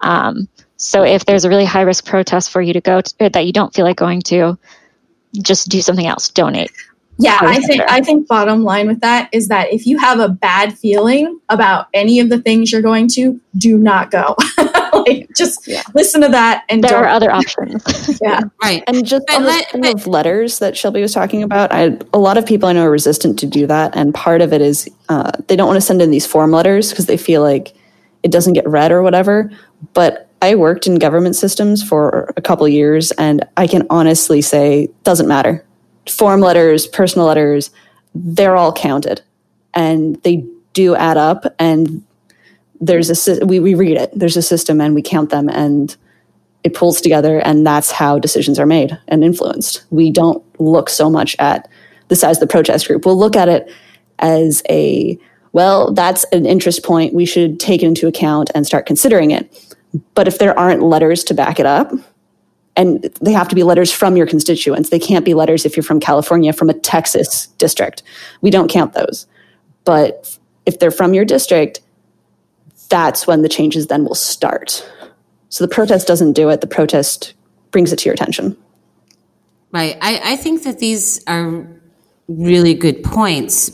Um, 0.00 0.48
so 0.76 1.02
if 1.04 1.24
there's 1.24 1.44
a 1.44 1.48
really 1.48 1.64
high 1.64 1.82
risk 1.82 2.04
protest 2.04 2.50
for 2.50 2.60
you 2.60 2.74
to 2.74 2.80
go 2.80 3.00
to, 3.00 3.30
that 3.30 3.46
you 3.46 3.52
don't 3.52 3.74
feel 3.74 3.84
like 3.84 3.96
going 3.96 4.20
to 4.22 4.58
just 5.32 5.68
do 5.68 5.80
something 5.80 6.06
else. 6.06 6.28
Donate. 6.28 6.70
Yeah 7.18 7.38
i 7.40 7.60
think 7.60 7.82
i 7.88 8.02
think 8.02 8.28
bottom 8.28 8.62
line 8.62 8.86
with 8.86 9.00
that 9.00 9.30
is 9.32 9.48
that 9.48 9.72
if 9.72 9.86
you 9.86 9.96
have 9.98 10.20
a 10.20 10.28
bad 10.28 10.76
feeling 10.76 11.40
about 11.48 11.86
any 11.94 12.20
of 12.20 12.28
the 12.28 12.40
things 12.40 12.70
you're 12.70 12.82
going 12.82 13.08
to 13.08 13.40
do 13.56 13.78
not 13.78 14.10
go 14.10 14.36
like 15.06 15.28
just 15.36 15.66
yeah. 15.66 15.82
listen 15.94 16.20
to 16.20 16.28
that 16.28 16.64
and 16.68 16.82
there 16.82 16.96
are 16.96 17.08
other 17.08 17.30
options. 17.40 17.84
Yeah. 18.22 18.42
Right. 18.62 18.82
And 18.86 19.04
just 19.04 19.28
on 19.30 19.44
let, 19.44 19.70
the 19.72 19.92
of 19.92 20.06
letters 20.06 20.58
that 20.58 20.76
shelby 20.76 21.02
was 21.02 21.12
talking 21.12 21.42
about 21.42 21.70
I, 21.72 21.98
a 22.12 22.18
lot 22.18 22.38
of 22.38 22.46
people 22.46 22.68
i 22.68 22.72
know 22.72 22.84
are 22.84 22.90
resistant 22.90 23.38
to 23.40 23.46
do 23.46 23.66
that. 23.66 23.94
And 23.94 24.14
part 24.14 24.40
of 24.40 24.52
it 24.52 24.62
is 24.62 24.88
uh, 25.08 25.32
they 25.48 25.56
don't 25.56 25.66
want 25.66 25.76
to 25.76 25.82
send 25.82 26.00
in 26.00 26.10
these 26.10 26.26
form 26.26 26.50
letters 26.50 26.90
because 26.90 27.06
they 27.06 27.16
feel 27.16 27.42
like 27.42 27.74
it 28.22 28.30
doesn't 28.30 28.54
get 28.54 28.66
read 28.68 28.92
or 28.92 29.02
whatever. 29.02 29.50
But 29.92 30.30
i 30.42 30.54
worked 30.54 30.86
in 30.86 30.96
government 30.96 31.36
systems 31.36 31.82
for 31.82 32.32
a 32.36 32.42
couple 32.42 32.68
years 32.68 33.10
and 33.12 33.42
i 33.56 33.66
can 33.66 33.86
honestly 33.90 34.40
say 34.40 34.88
doesn't 35.04 35.28
matter. 35.28 35.64
Form 36.08 36.40
letters, 36.40 36.86
personal 36.86 37.26
letters, 37.26 37.70
they're 38.14 38.56
all 38.56 38.72
counted. 38.72 39.20
And 39.74 40.16
they 40.22 40.44
do 40.72 40.94
add 40.94 41.16
up. 41.16 41.54
And 41.58 42.02
there's 42.80 43.28
a 43.28 43.44
we, 43.44 43.60
we 43.60 43.74
read 43.74 43.96
it. 43.96 44.10
There's 44.14 44.36
a 44.36 44.42
system 44.42 44.80
and 44.80 44.94
we 44.94 45.02
count 45.02 45.30
them 45.30 45.48
and 45.48 45.96
it 46.64 46.74
pulls 46.74 47.00
together 47.00 47.38
and 47.40 47.66
that's 47.66 47.90
how 47.90 48.18
decisions 48.18 48.58
are 48.58 48.66
made 48.66 48.98
and 49.08 49.22
influenced. 49.22 49.84
We 49.90 50.10
don't 50.10 50.44
look 50.60 50.88
so 50.88 51.08
much 51.08 51.36
at 51.38 51.68
the 52.08 52.16
size 52.16 52.36
of 52.36 52.40
the 52.40 52.46
protest 52.46 52.86
group. 52.86 53.06
We'll 53.06 53.18
look 53.18 53.36
at 53.36 53.48
it 53.48 53.72
as 54.18 54.62
a 54.68 55.18
well 55.52 55.92
that's 55.92 56.24
an 56.32 56.46
interest 56.46 56.82
point. 56.82 57.14
We 57.14 57.26
should 57.26 57.60
take 57.60 57.82
it 57.82 57.86
into 57.86 58.06
account 58.06 58.50
and 58.54 58.66
start 58.66 58.86
considering 58.86 59.30
it. 59.30 59.76
But 60.14 60.28
if 60.28 60.38
there 60.38 60.58
aren't 60.58 60.82
letters 60.82 61.24
to 61.24 61.34
back 61.34 61.60
it 61.60 61.66
up 61.66 61.92
and 62.74 63.02
they 63.22 63.32
have 63.32 63.48
to 63.48 63.54
be 63.54 63.62
letters 63.62 63.90
from 63.92 64.16
your 64.16 64.26
constituents 64.26 64.90
they 64.90 64.98
can't 64.98 65.24
be 65.24 65.32
letters 65.32 65.64
if 65.64 65.76
you're 65.76 65.84
from 65.84 66.00
california 66.00 66.52
from 66.52 66.68
a 66.68 66.74
texas 66.74 67.46
district. 67.58 68.02
We 68.42 68.50
don't 68.50 68.70
count 68.70 68.92
those. 68.92 69.26
But 69.84 70.36
if 70.66 70.80
they're 70.80 70.90
from 70.90 71.14
your 71.14 71.24
district 71.24 71.80
that's 72.88 73.26
when 73.26 73.42
the 73.42 73.48
changes 73.48 73.86
then 73.86 74.04
will 74.04 74.14
start. 74.14 74.88
So 75.48 75.64
the 75.64 75.72
protest 75.72 76.06
doesn't 76.06 76.32
do 76.32 76.48
it, 76.48 76.60
the 76.60 76.66
protest 76.66 77.34
brings 77.70 77.92
it 77.92 77.98
to 78.00 78.04
your 78.06 78.14
attention. 78.14 78.56
Right. 79.72 79.96
I, 80.00 80.32
I 80.32 80.36
think 80.36 80.62
that 80.62 80.78
these 80.78 81.22
are 81.26 81.66
really 82.28 82.74
good 82.74 83.02
points, 83.04 83.70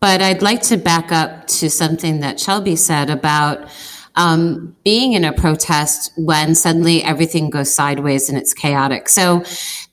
but 0.00 0.20
I'd 0.20 0.42
like 0.42 0.62
to 0.62 0.76
back 0.76 1.12
up 1.12 1.46
to 1.46 1.70
something 1.70 2.20
that 2.20 2.40
Shelby 2.40 2.76
said 2.76 3.10
about 3.10 3.68
um, 4.16 4.74
being 4.84 5.12
in 5.12 5.24
a 5.24 5.32
protest 5.32 6.12
when 6.16 6.54
suddenly 6.56 7.04
everything 7.04 7.50
goes 7.50 7.72
sideways 7.72 8.28
and 8.28 8.36
it's 8.36 8.52
chaotic. 8.52 9.08
So 9.08 9.44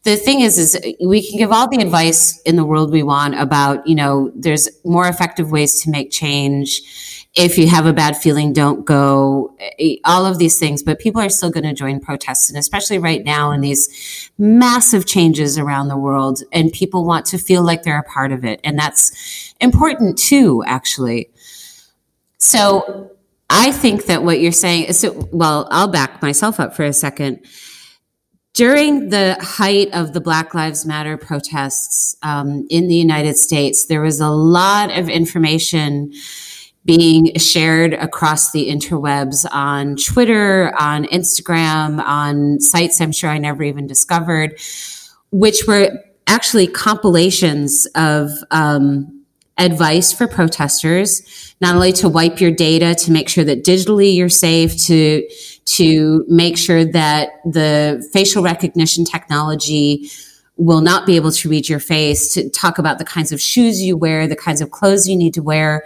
the 0.04 0.16
thing 0.16 0.42
is, 0.42 0.58
is 0.58 0.80
we 1.06 1.28
can 1.28 1.38
give 1.38 1.52
all 1.52 1.70
the 1.70 1.78
advice 1.78 2.42
in 2.42 2.56
the 2.56 2.66
world 2.66 2.92
we 2.92 3.04
want 3.04 3.40
about, 3.40 3.86
you 3.86 3.94
know, 3.94 4.32
there's 4.36 4.68
more 4.84 5.08
effective 5.08 5.52
ways 5.52 5.80
to 5.84 5.92
make 5.92 6.10
change 6.10 6.82
if 7.36 7.58
you 7.58 7.68
have 7.68 7.86
a 7.86 7.94
bad 7.94 8.16
feeling, 8.16 8.54
don't 8.54 8.86
go, 8.86 9.56
eh, 9.78 9.98
all 10.06 10.26
of 10.26 10.38
these 10.38 10.58
things. 10.58 10.82
But 10.82 11.00
people 11.00 11.22
are 11.22 11.30
still 11.30 11.52
going 11.52 11.66
to 11.66 11.74
join 11.74 12.00
protests. 12.00 12.50
And 12.50 12.58
especially 12.58 12.98
right 12.98 13.24
now 13.24 13.52
in 13.52 13.62
these 13.62 14.32
massive 14.38 15.06
changes 15.06 15.58
around 15.58 15.90
the 15.90 15.98
world, 15.98 16.42
and 16.54 16.72
people 16.72 17.06
want 17.06 17.26
to 17.28 17.38
feel 17.38 17.64
like 17.64 17.84
they're 17.84 18.00
a 18.00 18.04
part 18.04 18.32
of 18.32 18.46
it. 18.46 18.62
And 18.64 18.80
that's 18.80 19.54
important 19.60 20.18
too, 20.18 20.64
actually. 20.66 21.30
So 22.38 23.12
I 23.50 23.72
think 23.72 24.06
that 24.06 24.24
what 24.24 24.40
you're 24.40 24.52
saying 24.52 24.86
is, 24.86 25.00
so, 25.00 25.28
well, 25.32 25.68
I'll 25.72 25.88
back 25.90 26.22
myself 26.22 26.60
up 26.60 26.76
for 26.76 26.84
a 26.84 26.94
second. 26.94 27.46
During 28.54 29.10
the 29.10 29.38
height 29.42 29.90
of 29.92 30.14
the 30.14 30.22
Black 30.22 30.54
Lives 30.54 30.86
Matter 30.86 31.18
protests 31.18 32.16
um, 32.24 32.66
in 32.70 32.88
the 32.88 32.96
United 32.96 33.36
States, 33.36 33.88
there 33.88 34.02
was 34.02 34.22
a 34.22 34.30
lot 34.30 34.98
of 34.98 35.10
information 35.10 36.14
being 36.86 37.34
shared 37.38 37.94
across 37.94 38.52
the 38.52 38.70
interwebs 38.70 39.46
on 39.52 39.96
Twitter, 39.96 40.74
on 40.80 41.06
Instagram, 41.06 42.00
on 42.06 42.60
sites 42.60 43.02
I'm 43.02 43.12
sure 43.12 43.30
I 43.30 43.40
never 43.40 43.64
even 43.64 43.88
discovered, 43.88 44.60
which 45.32 45.64
were 45.68 45.90
actually 46.28 46.68
compilations 46.68 47.88
of 47.96 48.30
um, 48.52 49.24
advice 49.58 50.14
for 50.14 50.28
protesters, 50.28 51.56
not 51.60 51.76
only 51.76 51.92
to 51.94 52.10
wipe 52.10 52.40
your 52.40 52.52
data 52.52 52.94
to 52.96 53.12
make 53.12 53.30
sure 53.30 53.44
that 53.44 53.64
digitally 53.64 54.16
you're 54.16 54.30
safe, 54.30 54.78
to 54.86 55.28
to 55.66 56.24
make 56.28 56.58
sure 56.58 56.86
that 56.86 57.30
the 57.46 58.08
facial 58.14 58.44
recognition 58.44 59.04
technology 59.04 60.08
will 60.58 60.82
not 60.82 61.06
be 61.06 61.16
able 61.16 61.32
to 61.32 61.50
read 61.50 61.68
your 61.68 61.80
face, 61.80 62.34
to 62.34 62.50
talk 62.50 62.78
about 62.78 62.98
the 62.98 63.06
kinds 63.06 63.32
of 63.32 63.42
shoes 63.42 63.82
you 63.82 63.98
wear, 63.98 64.28
the 64.28 64.36
kinds 64.36 64.62
of 64.62 64.72
clothes 64.72 65.08
you 65.08 65.18
need 65.18 65.34
to 65.34 65.42
wear, 65.42 65.84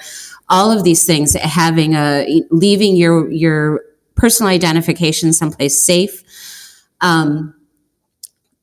all 0.50 0.72
of 0.72 0.84
these 0.84 1.06
things, 1.06 1.34
having 1.34 1.94
a 1.94 2.44
leaving 2.50 2.96
your 2.96 3.30
your 3.32 3.82
personal 4.16 4.52
identification 4.52 5.34
someplace 5.34 5.82
safe. 5.82 6.24
Um, 7.02 7.56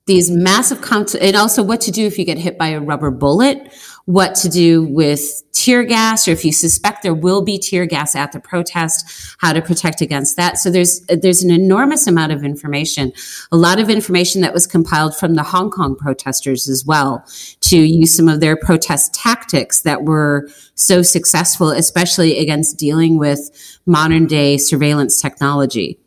these 0.07 0.31
massive 0.31 0.81
cons- 0.81 1.17
and 1.17 1.37
also 1.37 1.63
what 1.63 1.81
to 1.83 1.91
do 1.91 2.07
if 2.07 2.19
you 2.19 2.25
get 2.25 2.39
hit 2.39 2.57
by 2.57 2.69
a 2.69 2.81
rubber 2.81 3.11
bullet, 3.11 3.73
what 4.05 4.37
to 4.37 4.49
do 4.49 4.85
with 4.85 5.43
tear 5.51 5.83
gas, 5.83 6.29
or 6.29 6.31
if 6.31 6.45
you 6.45 6.53
suspect 6.53 7.03
there 7.03 7.13
will 7.13 7.43
be 7.43 7.59
tear 7.59 7.87
gas 7.87 8.15
at 8.15 8.31
the 8.31 8.39
protest, 8.39 9.35
how 9.39 9.53
to 9.53 9.61
protect 9.61 10.01
against 10.01 10.37
that. 10.37 10.59
So 10.59 10.71
there's 10.71 11.01
there's 11.09 11.43
an 11.43 11.51
enormous 11.51 12.07
amount 12.07 12.31
of 12.31 12.45
information, 12.45 13.13
a 13.51 13.57
lot 13.57 13.81
of 13.81 13.91
information 13.91 14.43
that 14.43 14.55
was 14.55 14.65
compiled 14.65 15.17
from 15.17 15.35
the 15.35 15.43
Hong 15.43 15.71
Kong 15.71 15.97
protesters 15.97 16.69
as 16.69 16.85
well 16.87 17.27
to 17.63 17.77
use 17.77 18.15
some 18.15 18.29
of 18.29 18.39
their 18.39 18.57
protest 18.57 19.13
tactics 19.13 19.81
that 19.81 20.05
were 20.05 20.49
so 20.77 21.03
successful, 21.03 21.71
especially 21.71 22.39
against 22.39 22.79
dealing 22.79 23.19
with 23.19 23.51
modern 23.87 24.27
day 24.27 24.57
surveillance 24.57 25.21
technology. 25.21 25.99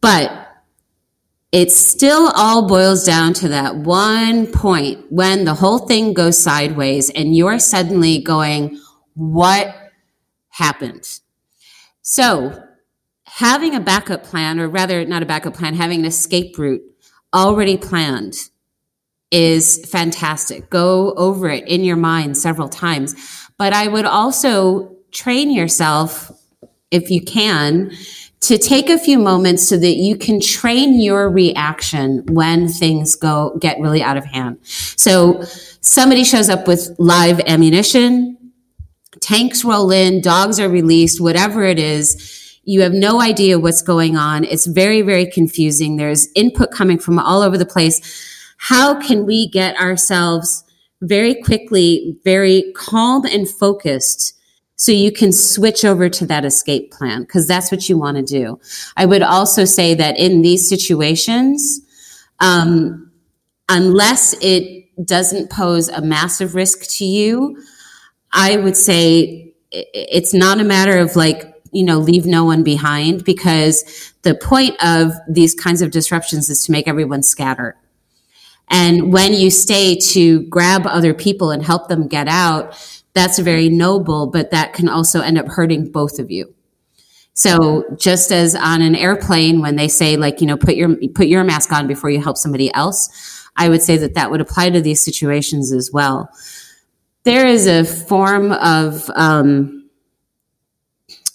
But 0.00 0.49
it 1.52 1.72
still 1.72 2.30
all 2.36 2.68
boils 2.68 3.04
down 3.04 3.32
to 3.34 3.48
that 3.48 3.76
one 3.76 4.46
point 4.46 5.04
when 5.10 5.44
the 5.44 5.54
whole 5.54 5.80
thing 5.80 6.14
goes 6.14 6.38
sideways 6.38 7.10
and 7.10 7.34
you're 7.34 7.58
suddenly 7.58 8.20
going, 8.20 8.78
what 9.14 9.74
happened? 10.50 11.20
So 12.02 12.62
having 13.26 13.74
a 13.74 13.80
backup 13.80 14.22
plan, 14.22 14.60
or 14.60 14.68
rather 14.68 15.04
not 15.04 15.22
a 15.22 15.26
backup 15.26 15.54
plan, 15.54 15.74
having 15.74 16.00
an 16.00 16.06
escape 16.06 16.56
route 16.56 16.82
already 17.34 17.76
planned 17.76 18.34
is 19.30 19.84
fantastic. 19.90 20.70
Go 20.70 21.14
over 21.14 21.48
it 21.48 21.66
in 21.66 21.84
your 21.84 21.96
mind 21.96 22.36
several 22.36 22.68
times. 22.68 23.14
But 23.58 23.72
I 23.72 23.88
would 23.88 24.04
also 24.04 24.96
train 25.12 25.50
yourself, 25.50 26.32
if 26.90 27.10
you 27.10 27.22
can, 27.22 27.92
to 28.40 28.56
take 28.56 28.88
a 28.88 28.98
few 28.98 29.18
moments 29.18 29.68
so 29.68 29.76
that 29.76 29.96
you 29.96 30.16
can 30.16 30.40
train 30.40 30.98
your 30.98 31.28
reaction 31.28 32.24
when 32.26 32.68
things 32.68 33.14
go 33.14 33.56
get 33.60 33.78
really 33.80 34.02
out 34.02 34.16
of 34.16 34.24
hand. 34.24 34.58
So 34.64 35.42
somebody 35.82 36.24
shows 36.24 36.48
up 36.48 36.66
with 36.66 36.90
live 36.98 37.40
ammunition, 37.40 38.38
tanks 39.20 39.62
roll 39.64 39.90
in, 39.90 40.22
dogs 40.22 40.58
are 40.58 40.70
released, 40.70 41.20
whatever 41.20 41.64
it 41.64 41.78
is. 41.78 42.58
You 42.64 42.80
have 42.82 42.92
no 42.92 43.20
idea 43.20 43.58
what's 43.58 43.82
going 43.82 44.16
on. 44.16 44.44
It's 44.44 44.66
very, 44.66 45.02
very 45.02 45.26
confusing. 45.26 45.96
There's 45.96 46.28
input 46.34 46.70
coming 46.70 46.98
from 46.98 47.18
all 47.18 47.42
over 47.42 47.58
the 47.58 47.66
place. 47.66 48.00
How 48.56 49.00
can 49.00 49.26
we 49.26 49.48
get 49.48 49.76
ourselves 49.76 50.64
very 51.02 51.34
quickly, 51.34 52.18
very 52.24 52.72
calm 52.74 53.24
and 53.24 53.48
focused 53.48 54.39
so 54.80 54.92
you 54.92 55.12
can 55.12 55.30
switch 55.30 55.84
over 55.84 56.08
to 56.08 56.24
that 56.24 56.46
escape 56.46 56.90
plan 56.90 57.20
because 57.20 57.46
that's 57.46 57.70
what 57.70 57.86
you 57.90 57.98
want 57.98 58.16
to 58.16 58.22
do. 58.22 58.58
I 58.96 59.04
would 59.04 59.20
also 59.20 59.66
say 59.66 59.92
that 59.92 60.16
in 60.16 60.40
these 60.40 60.66
situations, 60.70 61.82
um, 62.40 63.12
unless 63.68 64.34
it 64.40 64.86
doesn't 65.04 65.50
pose 65.50 65.90
a 65.90 66.00
massive 66.00 66.54
risk 66.54 66.88
to 66.96 67.04
you, 67.04 67.62
I 68.32 68.56
would 68.56 68.74
say 68.74 69.52
it's 69.70 70.32
not 70.32 70.60
a 70.60 70.64
matter 70.64 70.96
of 70.96 71.14
like, 71.14 71.54
you 71.72 71.84
know, 71.84 71.98
leave 71.98 72.24
no 72.24 72.46
one 72.46 72.62
behind 72.62 73.22
because 73.22 74.14
the 74.22 74.34
point 74.34 74.82
of 74.82 75.12
these 75.28 75.54
kinds 75.54 75.82
of 75.82 75.90
disruptions 75.90 76.48
is 76.48 76.64
to 76.64 76.72
make 76.72 76.88
everyone 76.88 77.22
scatter. 77.22 77.76
And 78.68 79.12
when 79.12 79.34
you 79.34 79.50
stay 79.50 79.96
to 80.12 80.40
grab 80.44 80.86
other 80.86 81.12
people 81.12 81.50
and 81.50 81.62
help 81.62 81.88
them 81.88 82.08
get 82.08 82.28
out, 82.28 82.74
that's 83.14 83.38
very 83.38 83.68
noble, 83.68 84.26
but 84.26 84.50
that 84.50 84.72
can 84.72 84.88
also 84.88 85.20
end 85.20 85.38
up 85.38 85.46
hurting 85.46 85.90
both 85.90 86.18
of 86.18 86.30
you. 86.30 86.54
So 87.34 87.84
just 87.96 88.32
as 88.32 88.54
on 88.54 88.82
an 88.82 88.94
airplane, 88.94 89.60
when 89.60 89.76
they 89.76 89.88
say 89.88 90.16
like, 90.16 90.40
you 90.40 90.46
know, 90.46 90.56
put 90.56 90.76
your, 90.76 90.96
put 91.14 91.26
your 91.26 91.44
mask 91.44 91.72
on 91.72 91.86
before 91.86 92.10
you 92.10 92.20
help 92.20 92.36
somebody 92.36 92.72
else, 92.74 93.48
I 93.56 93.68
would 93.68 93.82
say 93.82 93.96
that 93.96 94.14
that 94.14 94.30
would 94.30 94.40
apply 94.40 94.70
to 94.70 94.80
these 94.80 95.04
situations 95.04 95.72
as 95.72 95.90
well. 95.92 96.30
There 97.24 97.46
is 97.46 97.66
a 97.66 97.84
form 97.84 98.52
of, 98.52 99.10
um, 99.14 99.88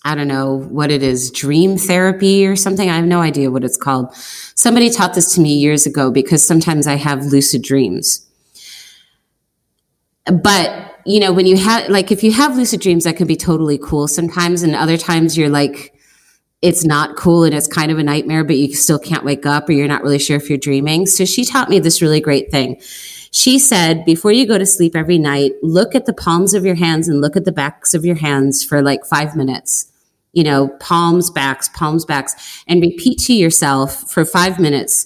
I 0.03 0.13
don't 0.13 0.27
know 0.27 0.57
what 0.69 0.91
it 0.91 1.01
is, 1.01 1.31
dream 1.31 1.77
therapy 1.77 2.45
or 2.45 2.55
something. 2.55 2.89
I 2.89 2.95
have 2.95 3.05
no 3.05 3.21
idea 3.21 3.49
what 3.49 3.63
it's 3.63 3.77
called. 3.77 4.13
Somebody 4.15 4.91
taught 4.91 5.15
this 5.15 5.33
to 5.35 5.41
me 5.41 5.55
years 5.55 5.87
ago 5.87 6.11
because 6.11 6.45
sometimes 6.45 6.85
I 6.85 6.95
have 6.95 7.25
lucid 7.25 7.63
dreams. 7.63 8.27
But 10.25 10.94
you 11.05 11.19
know, 11.19 11.31
when 11.31 11.45
you 11.45 11.57
have, 11.57 11.89
like, 11.89 12.11
if 12.11 12.23
you 12.23 12.31
have 12.31 12.57
lucid 12.57 12.81
dreams, 12.81 13.03
that 13.03 13.15
can 13.15 13.27
be 13.27 13.35
totally 13.35 13.77
cool 13.77 14.07
sometimes. 14.07 14.63
And 14.63 14.75
other 14.75 14.97
times 14.97 15.37
you're 15.37 15.49
like, 15.49 15.93
it's 16.61 16.83
not 16.83 17.15
cool 17.15 17.43
and 17.43 17.53
it's 17.53 17.67
kind 17.67 17.91
of 17.91 17.99
a 17.99 18.03
nightmare, 18.03 18.43
but 18.43 18.57
you 18.57 18.73
still 18.73 18.97
can't 18.97 19.23
wake 19.23 19.45
up 19.45 19.69
or 19.69 19.73
you're 19.73 19.87
not 19.87 20.01
really 20.01 20.17
sure 20.17 20.35
if 20.35 20.49
you're 20.49 20.57
dreaming. 20.57 21.05
So 21.05 21.23
she 21.23 21.45
taught 21.45 21.69
me 21.69 21.79
this 21.79 22.01
really 22.01 22.19
great 22.19 22.49
thing. 22.49 22.81
She 23.31 23.59
said, 23.59 24.03
before 24.05 24.31
you 24.31 24.47
go 24.47 24.57
to 24.57 24.65
sleep 24.65 24.95
every 24.95 25.19
night, 25.19 25.51
look 25.61 25.93
at 25.93 26.05
the 26.05 26.13
palms 26.13 26.53
of 26.55 26.65
your 26.65 26.75
hands 26.75 27.07
and 27.07 27.21
look 27.21 27.35
at 27.35 27.45
the 27.45 27.51
backs 27.51 27.93
of 27.93 28.03
your 28.03 28.15
hands 28.15 28.63
for 28.63 28.81
like 28.81 29.05
five 29.05 29.35
minutes. 29.35 29.91
You 30.33 30.43
know, 30.43 30.69
palms, 30.79 31.29
backs, 31.29 31.69
palms, 31.69 32.03
backs, 32.03 32.63
and 32.67 32.81
repeat 32.81 33.19
to 33.19 33.33
yourself 33.33 34.09
for 34.09 34.25
five 34.25 34.59
minutes. 34.59 35.05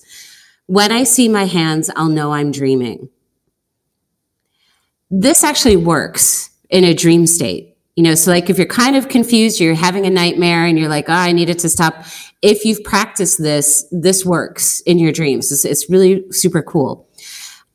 When 0.67 0.91
I 0.91 1.03
see 1.03 1.27
my 1.27 1.45
hands, 1.45 1.89
I'll 1.95 2.07
know 2.07 2.31
I'm 2.31 2.51
dreaming 2.51 3.09
this 5.09 5.43
actually 5.43 5.77
works 5.77 6.49
in 6.69 6.83
a 6.83 6.93
dream 6.93 7.25
state. 7.27 7.77
You 7.95 8.03
know, 8.03 8.15
so 8.15 8.31
like 8.31 8.49
if 8.49 8.57
you're 8.57 8.67
kind 8.67 8.95
of 8.95 9.09
confused, 9.09 9.59
you're 9.59 9.73
having 9.73 10.05
a 10.05 10.09
nightmare 10.09 10.65
and 10.65 10.79
you're 10.79 10.87
like, 10.87 11.09
oh, 11.09 11.13
I 11.13 11.33
need 11.33 11.49
it 11.49 11.59
to 11.59 11.69
stop. 11.69 12.05
If 12.41 12.63
you've 12.63 12.83
practiced 12.83 13.41
this, 13.43 13.85
this 13.91 14.25
works 14.25 14.79
in 14.81 14.99
your 14.99 15.11
dreams. 15.11 15.51
It's, 15.51 15.65
it's 15.65 15.89
really 15.89 16.23
super 16.31 16.61
cool. 16.61 17.09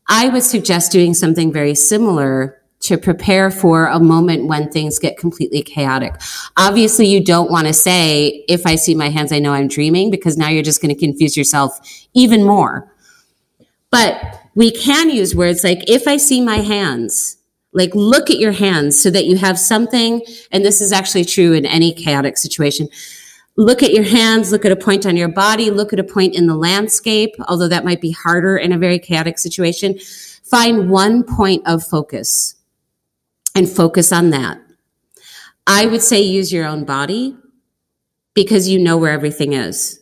I 0.08 0.28
would 0.28 0.42
suggest 0.42 0.92
doing 0.92 1.12
something 1.12 1.52
very 1.52 1.74
similar 1.74 2.58
to 2.80 2.98
prepare 2.98 3.50
for 3.50 3.86
a 3.86 3.98
moment 3.98 4.46
when 4.46 4.70
things 4.70 4.98
get 4.98 5.18
completely 5.18 5.62
chaotic. 5.62 6.14
Obviously, 6.56 7.06
you 7.06 7.22
don't 7.22 7.50
want 7.50 7.66
to 7.66 7.72
say, 7.72 8.44
if 8.48 8.66
I 8.66 8.76
see 8.76 8.94
my 8.94 9.08
hands, 9.08 9.32
I 9.32 9.38
know 9.38 9.52
I'm 9.52 9.68
dreaming, 9.68 10.10
because 10.10 10.36
now 10.36 10.48
you're 10.48 10.62
just 10.62 10.82
going 10.82 10.94
to 10.94 11.00
confuse 11.00 11.36
yourself 11.36 11.78
even 12.12 12.44
more. 12.44 12.92
But 13.90 14.40
we 14.54 14.70
can 14.70 15.10
use 15.10 15.34
words 15.34 15.64
like, 15.64 15.88
if 15.88 16.06
I 16.06 16.16
see 16.16 16.40
my 16.40 16.58
hands, 16.58 17.36
like 17.72 17.94
look 17.94 18.30
at 18.30 18.38
your 18.38 18.52
hands 18.52 19.00
so 19.00 19.10
that 19.10 19.26
you 19.26 19.36
have 19.36 19.58
something. 19.58 20.24
And 20.52 20.64
this 20.64 20.80
is 20.80 20.92
actually 20.92 21.24
true 21.24 21.52
in 21.52 21.66
any 21.66 21.92
chaotic 21.92 22.38
situation. 22.38 22.88
Look 23.56 23.82
at 23.82 23.92
your 23.92 24.04
hands, 24.04 24.50
look 24.50 24.64
at 24.64 24.72
a 24.72 24.76
point 24.76 25.06
on 25.06 25.16
your 25.16 25.28
body, 25.28 25.70
look 25.70 25.92
at 25.92 26.00
a 26.00 26.04
point 26.04 26.34
in 26.34 26.46
the 26.46 26.56
landscape, 26.56 27.34
although 27.46 27.68
that 27.68 27.84
might 27.84 28.00
be 28.00 28.10
harder 28.10 28.56
in 28.56 28.72
a 28.72 28.78
very 28.78 28.98
chaotic 28.98 29.38
situation. 29.38 29.98
Find 30.44 30.90
one 30.90 31.22
point 31.22 31.62
of 31.66 31.82
focus 31.84 32.56
and 33.54 33.68
focus 33.68 34.12
on 34.12 34.30
that. 34.30 34.60
I 35.66 35.86
would 35.86 36.02
say 36.02 36.20
use 36.20 36.52
your 36.52 36.66
own 36.66 36.84
body 36.84 37.36
because 38.34 38.68
you 38.68 38.78
know 38.78 38.96
where 38.98 39.12
everything 39.12 39.52
is. 39.52 40.00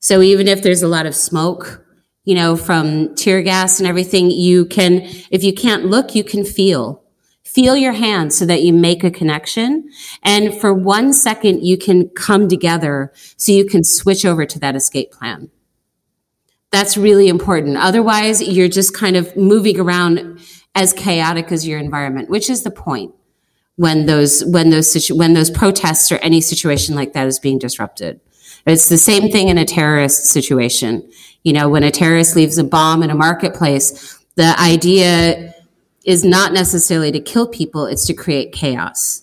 So 0.00 0.20
even 0.20 0.48
if 0.48 0.62
there's 0.62 0.82
a 0.82 0.88
lot 0.88 1.06
of 1.06 1.14
smoke, 1.14 1.84
you 2.28 2.34
know, 2.34 2.56
from 2.56 3.14
tear 3.14 3.40
gas 3.40 3.80
and 3.80 3.88
everything, 3.88 4.30
you 4.30 4.66
can, 4.66 5.00
if 5.30 5.42
you 5.42 5.54
can't 5.54 5.86
look, 5.86 6.14
you 6.14 6.22
can 6.22 6.44
feel. 6.44 7.02
Feel 7.42 7.74
your 7.74 7.94
hands 7.94 8.36
so 8.36 8.44
that 8.44 8.60
you 8.60 8.70
make 8.70 9.02
a 9.02 9.10
connection. 9.10 9.88
And 10.22 10.52
for 10.52 10.74
one 10.74 11.14
second, 11.14 11.64
you 11.64 11.78
can 11.78 12.10
come 12.10 12.46
together 12.46 13.14
so 13.38 13.52
you 13.52 13.64
can 13.64 13.82
switch 13.82 14.26
over 14.26 14.44
to 14.44 14.58
that 14.58 14.76
escape 14.76 15.10
plan. 15.10 15.48
That's 16.70 16.98
really 16.98 17.28
important. 17.28 17.78
Otherwise, 17.78 18.42
you're 18.42 18.68
just 18.68 18.92
kind 18.92 19.16
of 19.16 19.34
moving 19.34 19.80
around 19.80 20.38
as 20.74 20.92
chaotic 20.92 21.50
as 21.50 21.66
your 21.66 21.78
environment, 21.78 22.28
which 22.28 22.50
is 22.50 22.62
the 22.62 22.70
point 22.70 23.14
when 23.76 24.04
those, 24.04 24.44
when 24.44 24.68
those, 24.68 24.92
situ- 24.92 25.16
when 25.16 25.32
those 25.32 25.50
protests 25.50 26.12
or 26.12 26.16
any 26.16 26.42
situation 26.42 26.94
like 26.94 27.14
that 27.14 27.26
is 27.26 27.38
being 27.38 27.58
disrupted. 27.58 28.20
It's 28.66 28.90
the 28.90 28.98
same 28.98 29.30
thing 29.30 29.48
in 29.48 29.56
a 29.56 29.64
terrorist 29.64 30.26
situation. 30.26 31.10
You 31.44 31.52
know, 31.52 31.68
when 31.68 31.82
a 31.82 31.90
terrorist 31.90 32.36
leaves 32.36 32.58
a 32.58 32.64
bomb 32.64 33.02
in 33.02 33.10
a 33.10 33.14
marketplace, 33.14 34.18
the 34.34 34.58
idea 34.60 35.54
is 36.04 36.24
not 36.24 36.52
necessarily 36.52 37.12
to 37.12 37.20
kill 37.20 37.46
people, 37.46 37.86
it's 37.86 38.06
to 38.06 38.14
create 38.14 38.52
chaos, 38.52 39.22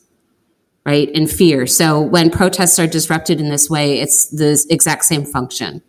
right? 0.86 1.10
And 1.15 1.29
fear. 1.29 1.65
So 1.67 2.00
when 2.01 2.29
protests 2.29 2.79
are 2.79 2.88
disrupted 2.88 3.39
in 3.39 3.50
this 3.50 3.69
way, 3.69 4.00
it's 4.00 4.27
the 4.27 4.63
exact 4.69 5.05
same 5.05 5.25
function. 5.25 5.81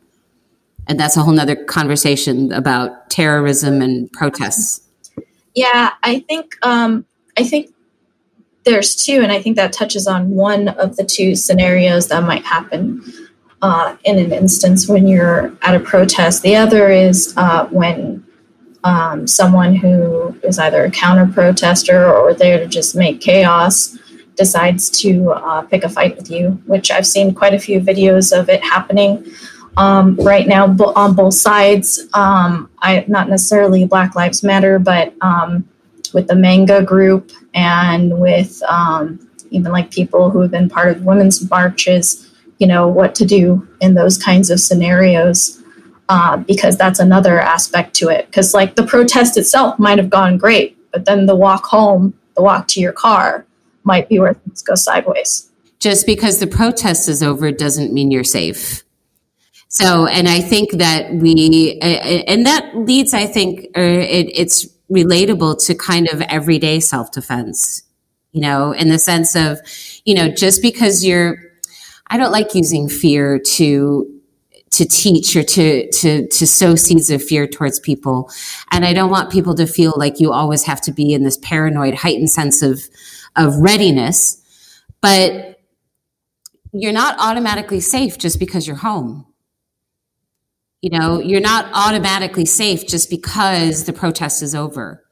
And 0.88 0.98
that's 0.98 1.16
a 1.16 1.22
whole 1.22 1.34
nother 1.34 1.56
conversation 1.56 2.52
about 2.52 3.10
terrorism 3.10 3.82
and 3.82 4.10
protests. 4.12 4.80
Yeah, 5.54 5.92
I 6.02 6.20
think 6.20 6.54
um, 6.62 7.04
I 7.36 7.44
think 7.44 7.74
there's 8.64 8.94
two, 8.94 9.20
and 9.20 9.32
I 9.32 9.40
think 9.40 9.56
that 9.56 9.72
touches 9.72 10.06
on 10.06 10.30
one 10.30 10.68
of 10.68 10.96
the 10.96 11.04
two 11.04 11.34
scenarios 11.34 12.08
that 12.08 12.22
might 12.22 12.44
happen 12.44 13.02
uh, 13.62 13.96
in 14.04 14.18
an 14.18 14.32
instance 14.32 14.88
when 14.88 15.06
you're 15.06 15.56
at 15.62 15.74
a 15.74 15.80
protest. 15.80 16.42
The 16.42 16.56
other 16.56 16.90
is 16.90 17.34
uh, 17.36 17.66
when 17.66 18.24
um, 18.84 19.26
someone 19.26 19.74
who 19.74 20.38
is 20.42 20.58
either 20.58 20.84
a 20.84 20.90
counter 20.90 21.26
protester 21.26 22.06
or 22.12 22.34
there 22.34 22.58
to 22.58 22.66
just 22.66 22.94
make 22.94 23.20
chaos 23.20 23.98
decides 24.36 24.90
to 24.90 25.30
uh, 25.30 25.62
pick 25.62 25.82
a 25.82 25.88
fight 25.88 26.16
with 26.16 26.30
you, 26.30 26.50
which 26.66 26.90
I've 26.90 27.06
seen 27.06 27.34
quite 27.34 27.54
a 27.54 27.58
few 27.58 27.80
videos 27.80 28.38
of 28.38 28.48
it 28.48 28.62
happening 28.62 29.24
um, 29.76 30.14
right 30.16 30.46
now 30.46 30.66
on 30.94 31.14
both 31.14 31.34
sides. 31.34 32.06
Um, 32.14 32.70
I 32.80 33.04
not 33.08 33.28
necessarily 33.28 33.86
Black 33.86 34.14
Lives 34.14 34.42
Matter, 34.42 34.78
but 34.78 35.14
um, 35.20 35.68
with 36.12 36.28
the 36.28 36.34
MAGA 36.34 36.84
group 36.84 37.32
and 37.54 38.18
with 38.18 38.62
um, 38.68 39.28
even 39.50 39.72
like 39.72 39.90
people 39.90 40.30
who 40.30 40.40
have 40.40 40.50
been 40.50 40.68
part 40.68 40.88
of 40.88 41.04
women's 41.04 41.48
marches, 41.50 42.25
you 42.58 42.66
know 42.66 42.88
what 42.88 43.14
to 43.16 43.24
do 43.24 43.66
in 43.80 43.94
those 43.94 44.16
kinds 44.16 44.50
of 44.50 44.60
scenarios 44.60 45.62
uh, 46.08 46.36
because 46.36 46.76
that's 46.76 46.98
another 46.98 47.40
aspect 47.40 47.94
to 47.96 48.08
it. 48.08 48.26
Because 48.26 48.54
like 48.54 48.76
the 48.76 48.86
protest 48.86 49.36
itself 49.36 49.78
might 49.78 49.98
have 49.98 50.10
gone 50.10 50.38
great, 50.38 50.76
but 50.92 51.04
then 51.04 51.26
the 51.26 51.36
walk 51.36 51.64
home, 51.64 52.14
the 52.36 52.42
walk 52.42 52.68
to 52.68 52.80
your 52.80 52.92
car, 52.92 53.44
might 53.84 54.08
be 54.08 54.18
where 54.18 54.34
things 54.34 54.62
go 54.62 54.74
sideways. 54.74 55.50
Just 55.78 56.06
because 56.06 56.38
the 56.40 56.46
protest 56.46 57.08
is 57.08 57.22
over 57.22 57.52
doesn't 57.52 57.92
mean 57.92 58.10
you're 58.10 58.24
safe. 58.24 58.82
So, 59.68 60.06
and 60.06 60.28
I 60.28 60.40
think 60.40 60.72
that 60.72 61.12
we, 61.12 61.78
and 61.80 62.46
that 62.46 62.70
leads, 62.74 63.12
I 63.12 63.26
think, 63.26 63.64
it, 63.74 64.30
it's 64.32 64.66
relatable 64.90 65.64
to 65.66 65.74
kind 65.74 66.08
of 66.08 66.22
everyday 66.22 66.80
self 66.80 67.10
defense, 67.10 67.82
you 68.32 68.40
know, 68.40 68.72
in 68.72 68.88
the 68.88 68.98
sense 68.98 69.34
of, 69.34 69.58
you 70.04 70.14
know, 70.14 70.28
just 70.28 70.62
because 70.62 71.04
you're, 71.04 71.45
I 72.08 72.16
don't 72.16 72.32
like 72.32 72.54
using 72.54 72.88
fear 72.88 73.38
to 73.38 74.12
to 74.72 74.84
teach 74.84 75.34
or 75.36 75.42
to 75.42 75.90
to 75.90 76.26
to 76.28 76.46
sow 76.46 76.74
seeds 76.74 77.10
of 77.10 77.22
fear 77.22 77.46
towards 77.46 77.80
people. 77.80 78.30
And 78.70 78.84
i 78.84 78.92
don't 78.92 79.10
want 79.10 79.32
people 79.32 79.54
to 79.54 79.66
feel 79.66 79.94
like 79.96 80.20
you 80.20 80.32
always 80.32 80.64
have 80.64 80.80
to 80.82 80.92
be 80.92 81.14
in 81.14 81.22
this 81.22 81.38
paranoid 81.38 81.94
heightened 81.94 82.30
sense 82.30 82.62
of 82.62 82.82
of 83.36 83.56
readiness. 83.56 84.42
But 85.00 85.60
you're 86.72 86.92
not 86.92 87.16
automatically 87.18 87.80
safe 87.80 88.18
just 88.18 88.38
because 88.38 88.66
you're 88.66 88.76
home. 88.76 89.26
You 90.82 90.90
know 90.90 91.20
you're 91.20 91.40
not 91.40 91.70
automatically 91.72 92.44
safe 92.44 92.86
just 92.86 93.08
because 93.08 93.84
the 93.84 93.92
protest 93.92 94.42
is 94.42 94.54
over. 94.54 95.02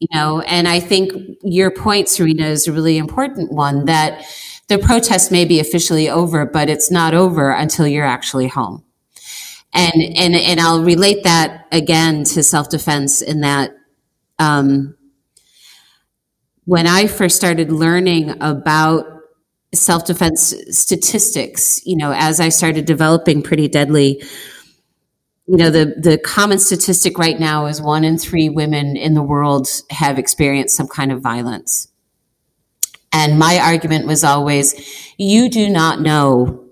You 0.00 0.08
know 0.12 0.40
and 0.40 0.68
i 0.68 0.78
think 0.78 1.12
your 1.42 1.70
point 1.70 2.08
serena 2.08 2.46
is 2.46 2.66
a 2.68 2.72
really 2.72 2.98
important 2.98 3.50
one 3.50 3.86
that 3.86 4.26
the 4.68 4.78
protest 4.78 5.30
may 5.30 5.44
be 5.44 5.60
officially 5.60 6.08
over 6.08 6.46
but 6.46 6.68
it's 6.68 6.90
not 6.90 7.14
over 7.14 7.50
until 7.50 7.86
you're 7.86 8.04
actually 8.04 8.48
home 8.48 8.82
and 9.76 10.02
and 10.16 10.34
and 10.34 10.58
I'll 10.58 10.82
relate 10.82 11.22
that 11.24 11.66
again 11.70 12.24
to 12.24 12.42
self 12.42 12.70
defense 12.70 13.20
in 13.20 13.42
that 13.42 13.76
um, 14.38 14.96
when 16.64 16.86
I 16.86 17.06
first 17.06 17.36
started 17.36 17.70
learning 17.70 18.34
about 18.40 19.04
self 19.74 20.06
defense 20.06 20.54
statistics, 20.70 21.84
you 21.84 21.96
know, 21.96 22.12
as 22.12 22.40
I 22.40 22.48
started 22.48 22.86
developing 22.86 23.42
pretty 23.42 23.68
deadly, 23.68 24.22
you 25.46 25.56
know, 25.58 25.70
the 25.70 25.94
the 25.98 26.18
common 26.18 26.58
statistic 26.58 27.18
right 27.18 27.38
now 27.38 27.66
is 27.66 27.80
one 27.80 28.02
in 28.02 28.18
three 28.18 28.48
women 28.48 28.96
in 28.96 29.14
the 29.14 29.22
world 29.22 29.68
have 29.90 30.18
experienced 30.18 30.76
some 30.76 30.88
kind 30.88 31.12
of 31.12 31.20
violence. 31.20 31.88
And 33.12 33.38
my 33.38 33.58
argument 33.58 34.06
was 34.06 34.24
always, 34.24 34.74
you 35.16 35.48
do 35.48 35.68
not 35.70 36.00
know 36.00 36.64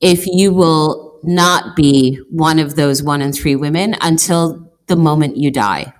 if 0.00 0.26
you 0.26 0.52
will 0.52 1.18
not 1.22 1.74
be 1.74 2.20
one 2.30 2.58
of 2.58 2.76
those 2.76 3.02
one 3.02 3.22
in 3.22 3.32
three 3.32 3.56
women 3.56 3.96
until 4.00 4.70
the 4.86 4.96
moment 4.96 5.36
you 5.36 5.50
die. 5.50 5.92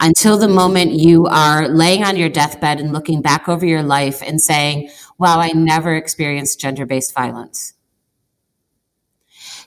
Until 0.00 0.38
the 0.38 0.48
moment 0.48 0.92
you 0.92 1.26
are 1.26 1.68
laying 1.68 2.02
on 2.04 2.16
your 2.16 2.30
deathbed 2.30 2.80
and 2.80 2.92
looking 2.92 3.20
back 3.20 3.48
over 3.48 3.66
your 3.66 3.82
life 3.82 4.22
and 4.22 4.40
saying, 4.40 4.90
wow, 5.18 5.38
I 5.38 5.52
never 5.52 5.94
experienced 5.94 6.58
gender 6.58 6.86
based 6.86 7.14
violence. 7.14 7.74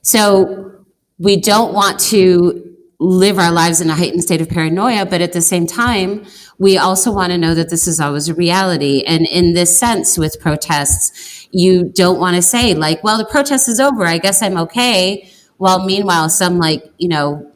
So 0.02 0.86
we 1.20 1.40
don't 1.40 1.74
want 1.74 2.00
to 2.02 2.73
live 3.04 3.38
our 3.38 3.52
lives 3.52 3.82
in 3.82 3.90
a 3.90 3.96
heightened 3.96 4.24
state 4.24 4.42
of 4.42 4.50
paranoia, 4.50 5.06
but 5.06 5.22
at 5.22 5.34
the 5.34 5.42
same 5.42 5.68
time, 5.68 6.26
we 6.58 6.78
also 6.78 7.12
want 7.12 7.32
to 7.32 7.38
know 7.38 7.54
that 7.54 7.70
this 7.70 7.88
is 7.88 8.00
always 8.00 8.30
a 8.30 8.34
reality. 8.34 9.04
And 9.06 9.28
in 9.28 9.54
this 9.54 9.78
sense, 9.78 10.18
with 10.18 10.40
protests, 10.40 11.48
you 11.52 11.84
don't 11.84 12.20
want 12.20 12.36
to 12.38 12.42
say, 12.42 12.74
like, 12.74 13.04
well, 13.04 13.18
the 13.18 13.26
protest 13.26 13.68
is 13.68 13.80
over. 13.80 14.06
I 14.06 14.20
guess 14.20 14.42
I'm 14.42 14.58
okay. 14.58 15.30
While 15.58 15.86
meanwhile, 15.86 16.30
some, 16.30 16.58
like, 16.58 16.84
you 16.98 17.10
know, 17.10 17.52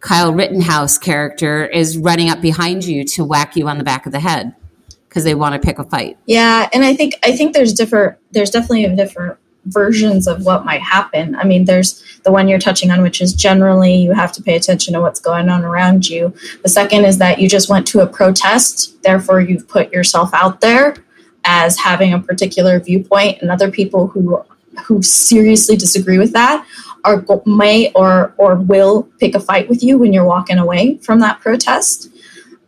Kyle 0.00 0.32
Rittenhouse 0.32 0.98
character 0.98 1.64
is 1.66 1.96
running 1.96 2.28
up 2.28 2.40
behind 2.40 2.84
you 2.84 3.04
to 3.04 3.24
whack 3.24 3.56
you 3.56 3.68
on 3.68 3.78
the 3.78 3.84
back 3.84 4.06
of 4.06 4.12
the 4.12 4.20
head 4.20 4.54
because 5.08 5.24
they 5.24 5.34
want 5.34 5.60
to 5.60 5.64
pick 5.64 5.78
a 5.78 5.84
fight. 5.84 6.18
Yeah, 6.26 6.68
and 6.72 6.84
I 6.84 6.94
think 6.94 7.14
I 7.22 7.36
think 7.36 7.54
there's 7.54 7.72
different. 7.72 8.18
There's 8.32 8.50
definitely 8.50 8.84
a 8.84 8.94
different 8.94 9.38
versions 9.66 10.26
of 10.26 10.44
what 10.44 10.64
might 10.64 10.82
happen. 10.82 11.34
I 11.36 11.44
mean, 11.44 11.64
there's 11.64 12.02
the 12.24 12.32
one 12.32 12.48
you're 12.48 12.58
touching 12.58 12.90
on, 12.90 13.02
which 13.02 13.20
is 13.20 13.32
generally 13.32 13.94
you 13.94 14.12
have 14.12 14.32
to 14.32 14.42
pay 14.42 14.56
attention 14.56 14.94
to 14.94 15.00
what's 15.00 15.20
going 15.20 15.48
on 15.48 15.64
around 15.64 16.08
you. 16.08 16.34
The 16.62 16.68
second 16.68 17.04
is 17.04 17.18
that 17.18 17.40
you 17.40 17.48
just 17.48 17.68
went 17.68 17.86
to 17.88 18.00
a 18.00 18.06
protest, 18.06 19.02
therefore, 19.02 19.40
you've 19.40 19.68
put 19.68 19.92
yourself 19.92 20.30
out 20.32 20.60
there 20.60 20.96
as 21.44 21.78
having 21.78 22.12
a 22.12 22.18
particular 22.18 22.80
viewpoint, 22.80 23.40
and 23.40 23.50
other 23.50 23.70
people 23.70 24.08
who 24.08 24.42
who 24.84 25.02
seriously 25.02 25.76
disagree 25.76 26.18
with 26.18 26.32
that 26.32 26.66
are 27.04 27.24
may 27.46 27.90
or 27.92 28.34
or 28.36 28.56
will 28.56 29.04
pick 29.18 29.34
a 29.34 29.40
fight 29.40 29.68
with 29.68 29.82
you 29.82 29.96
when 29.96 30.12
you're 30.12 30.24
walking 30.24 30.58
away 30.58 30.98
from 30.98 31.20
that 31.20 31.40
protest. 31.40 32.10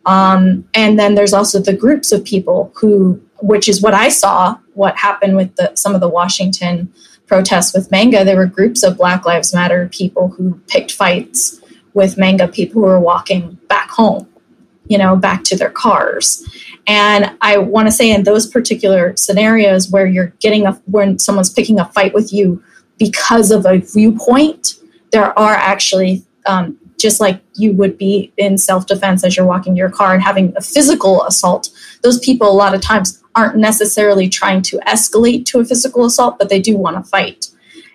Um, 0.07 0.67
and 0.73 0.99
then 0.99 1.15
there's 1.17 1.35
also 1.35 1.61
the 1.61 1.75
groups 1.75 2.13
of 2.13 2.25
people 2.25 2.73
who 2.77 3.21
which 3.40 3.68
is 3.68 3.83
what 3.83 3.94
I 3.94 4.09
saw. 4.09 4.59
What 4.74 4.96
happened 4.96 5.37
with 5.37 5.55
the, 5.57 5.74
some 5.74 5.94
of 5.94 6.01
the 6.01 6.09
Washington 6.09 6.92
protests 7.27 7.74
with 7.74 7.90
MAGA. 7.90 8.24
There 8.24 8.37
were 8.37 8.46
groups 8.46 8.83
of 8.83 8.96
Black 8.96 9.24
Lives 9.27 9.55
Matter 9.55 9.88
people 9.92 10.29
who 10.29 10.55
picked 10.66 10.92
fights 10.92 11.61
with 11.94 12.16
MAGA 12.16 12.48
people 12.48 12.81
who 12.81 12.88
were 12.88 13.01
walking 13.01 13.59
back 13.68 13.90
home, 13.90 14.29
you 14.87 14.98
know, 14.98 15.14
back 15.16 15.44
to 15.44 15.57
their 15.57 15.70
cars. 15.70 16.44
And 16.87 17.37
I 17.42 17.59
want 17.59 17.87
to 17.87 17.92
say 17.92 18.11
in 18.11 18.24
those 18.24 18.46
particular 18.46 19.14
scenarios 19.16 19.90
where 19.90 20.07
you're 20.07 20.33
getting 20.40 20.66
a 20.66 20.72
when 20.87 21.18
someone's 21.18 21.51
picking 21.51 21.79
a 21.79 21.85
fight 21.92 22.14
with 22.14 22.33
you 22.33 22.62
because 22.98 23.51
of 23.51 23.66
a 23.66 23.79
viewpoint, 23.79 24.74
there 25.12 25.38
are 25.38 25.55
actually 25.55 26.24
um, 26.46 26.79
just 26.99 27.21
like 27.21 27.41
you 27.55 27.73
would 27.73 27.97
be 27.97 28.33
in 28.37 28.59
self 28.59 28.87
defense 28.87 29.25
as 29.25 29.37
you're 29.37 29.47
walking 29.47 29.77
your 29.77 29.91
car 29.91 30.13
and 30.13 30.23
having 30.23 30.53
a 30.57 30.61
physical 30.61 31.25
assault. 31.25 31.71
Those 32.03 32.19
people 32.19 32.51
a 32.51 32.53
lot 32.53 32.75
of 32.75 32.81
times 32.81 33.23
aren't 33.35 33.57
necessarily 33.57 34.29
trying 34.29 34.63
to 34.63 34.79
escalate 34.79 35.47
to 35.47 35.61
a 35.61 35.65
physical 35.65 36.05
assault, 36.05 36.39
but 36.39 36.49
they 36.49 36.61
do 36.61 36.77
want 36.77 36.97
to 36.97 37.09
fight, 37.09 37.49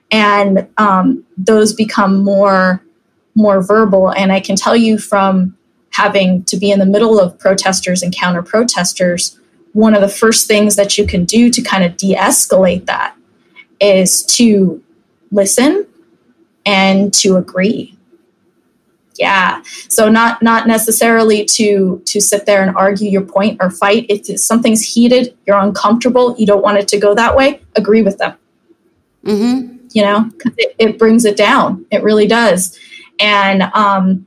and 0.09 0.67
um, 0.77 1.23
those 1.37 1.73
become 1.73 2.23
more 2.23 2.83
more 3.35 3.61
verbal. 3.61 4.11
And 4.11 4.31
I 4.31 4.39
can 4.39 4.55
tell 4.55 4.75
you 4.75 4.97
from 4.97 5.57
having 5.91 6.43
to 6.45 6.57
be 6.57 6.71
in 6.71 6.79
the 6.79 6.85
middle 6.85 7.19
of 7.19 7.37
protesters 7.39 8.01
and 8.01 8.15
counter 8.15 8.41
protesters, 8.41 9.39
one 9.73 9.93
of 9.95 10.01
the 10.01 10.09
first 10.09 10.47
things 10.47 10.75
that 10.75 10.97
you 10.97 11.05
can 11.05 11.25
do 11.25 11.49
to 11.49 11.61
kind 11.61 11.83
of 11.83 11.97
de 11.97 12.15
escalate 12.15 12.85
that 12.85 13.15
is 13.79 14.23
to 14.23 14.81
listen 15.31 15.85
and 16.65 17.13
to 17.13 17.35
agree 17.35 17.97
yeah 19.17 19.61
so 19.89 20.09
not 20.09 20.41
not 20.41 20.67
necessarily 20.67 21.45
to 21.45 22.01
to 22.05 22.19
sit 22.19 22.45
there 22.45 22.63
and 22.63 22.75
argue 22.75 23.09
your 23.09 23.21
point 23.21 23.57
or 23.61 23.69
fight 23.69 24.05
if 24.09 24.39
something's 24.39 24.81
heated 24.81 25.37
you're 25.45 25.59
uncomfortable 25.59 26.35
you 26.37 26.45
don't 26.45 26.63
want 26.63 26.77
it 26.77 26.87
to 26.87 26.97
go 26.97 27.13
that 27.13 27.35
way 27.35 27.61
agree 27.75 28.01
with 28.01 28.17
them 28.17 28.35
mm-hmm. 29.23 29.77
you 29.91 30.01
know 30.01 30.29
it, 30.57 30.75
it 30.79 30.99
brings 30.99 31.25
it 31.25 31.37
down 31.37 31.85
it 31.91 32.01
really 32.03 32.27
does 32.27 32.79
and 33.19 33.63
um 33.73 34.25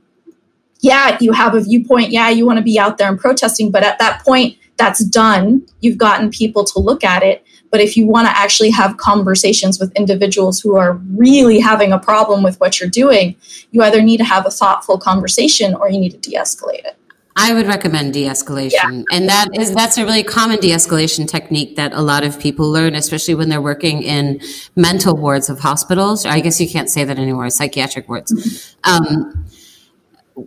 yeah, 0.81 1.17
you 1.19 1.31
have 1.31 1.55
a 1.55 1.61
viewpoint. 1.61 2.11
Yeah, 2.11 2.29
you 2.29 2.45
want 2.45 2.57
to 2.57 2.63
be 2.63 2.79
out 2.79 2.97
there 2.97 3.09
and 3.09 3.19
protesting. 3.19 3.71
But 3.71 3.83
at 3.83 3.99
that 3.99 4.23
point, 4.23 4.57
that's 4.77 5.03
done. 5.03 5.65
You've 5.81 5.97
gotten 5.97 6.29
people 6.29 6.63
to 6.65 6.79
look 6.79 7.03
at 7.03 7.23
it. 7.23 7.43
But 7.69 7.81
if 7.81 7.97
you 7.97 8.07
want 8.07 8.27
to 8.27 8.37
actually 8.37 8.69
have 8.71 8.97
conversations 8.97 9.79
with 9.79 9.91
individuals 9.93 10.59
who 10.59 10.75
are 10.75 10.93
really 11.15 11.59
having 11.59 11.91
a 11.91 11.99
problem 11.99 12.43
with 12.43 12.59
what 12.59 12.79
you're 12.79 12.89
doing, 12.89 13.35
you 13.71 13.81
either 13.83 14.01
need 14.01 14.17
to 14.17 14.23
have 14.23 14.45
a 14.45 14.51
thoughtful 14.51 14.97
conversation 14.97 15.75
or 15.75 15.89
you 15.89 15.99
need 15.99 16.11
to 16.11 16.17
de 16.17 16.37
escalate 16.37 16.85
it. 16.85 16.97
I 17.39 17.53
would 17.53 17.67
recommend 17.67 18.13
de-escalation. 18.13 18.71
Yeah. 18.71 19.03
And 19.11 19.29
that 19.29 19.49
is 19.53 19.73
that's 19.73 19.97
a 19.99 20.03
really 20.03 20.23
common 20.23 20.59
de-escalation 20.59 21.27
technique 21.27 21.75
that 21.75 21.93
a 21.93 22.01
lot 22.01 22.23
of 22.23 22.39
people 22.39 22.71
learn, 22.71 22.95
especially 22.95 23.35
when 23.35 23.47
they're 23.47 23.61
working 23.61 24.01
in 24.01 24.41
mental 24.75 25.15
wards 25.15 25.47
of 25.47 25.59
hospitals. 25.59 26.25
I 26.25 26.39
guess 26.39 26.59
you 26.59 26.67
can't 26.67 26.89
say 26.89 27.03
that 27.03 27.19
anymore, 27.19 27.51
psychiatric 27.51 28.09
wards. 28.09 28.33
Mm-hmm. 28.33 29.05
Um, 29.05 29.45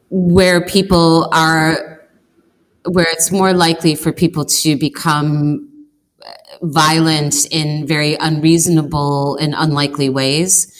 where 0.08 0.64
people 0.66 1.28
are 1.32 2.08
where 2.86 3.06
it's 3.08 3.30
more 3.30 3.52
likely 3.52 3.94
for 3.94 4.12
people 4.12 4.44
to 4.44 4.76
become 4.76 5.69
violent 6.62 7.46
in 7.50 7.86
very 7.86 8.14
unreasonable 8.16 9.36
and 9.36 9.54
unlikely 9.56 10.08
ways 10.08 10.76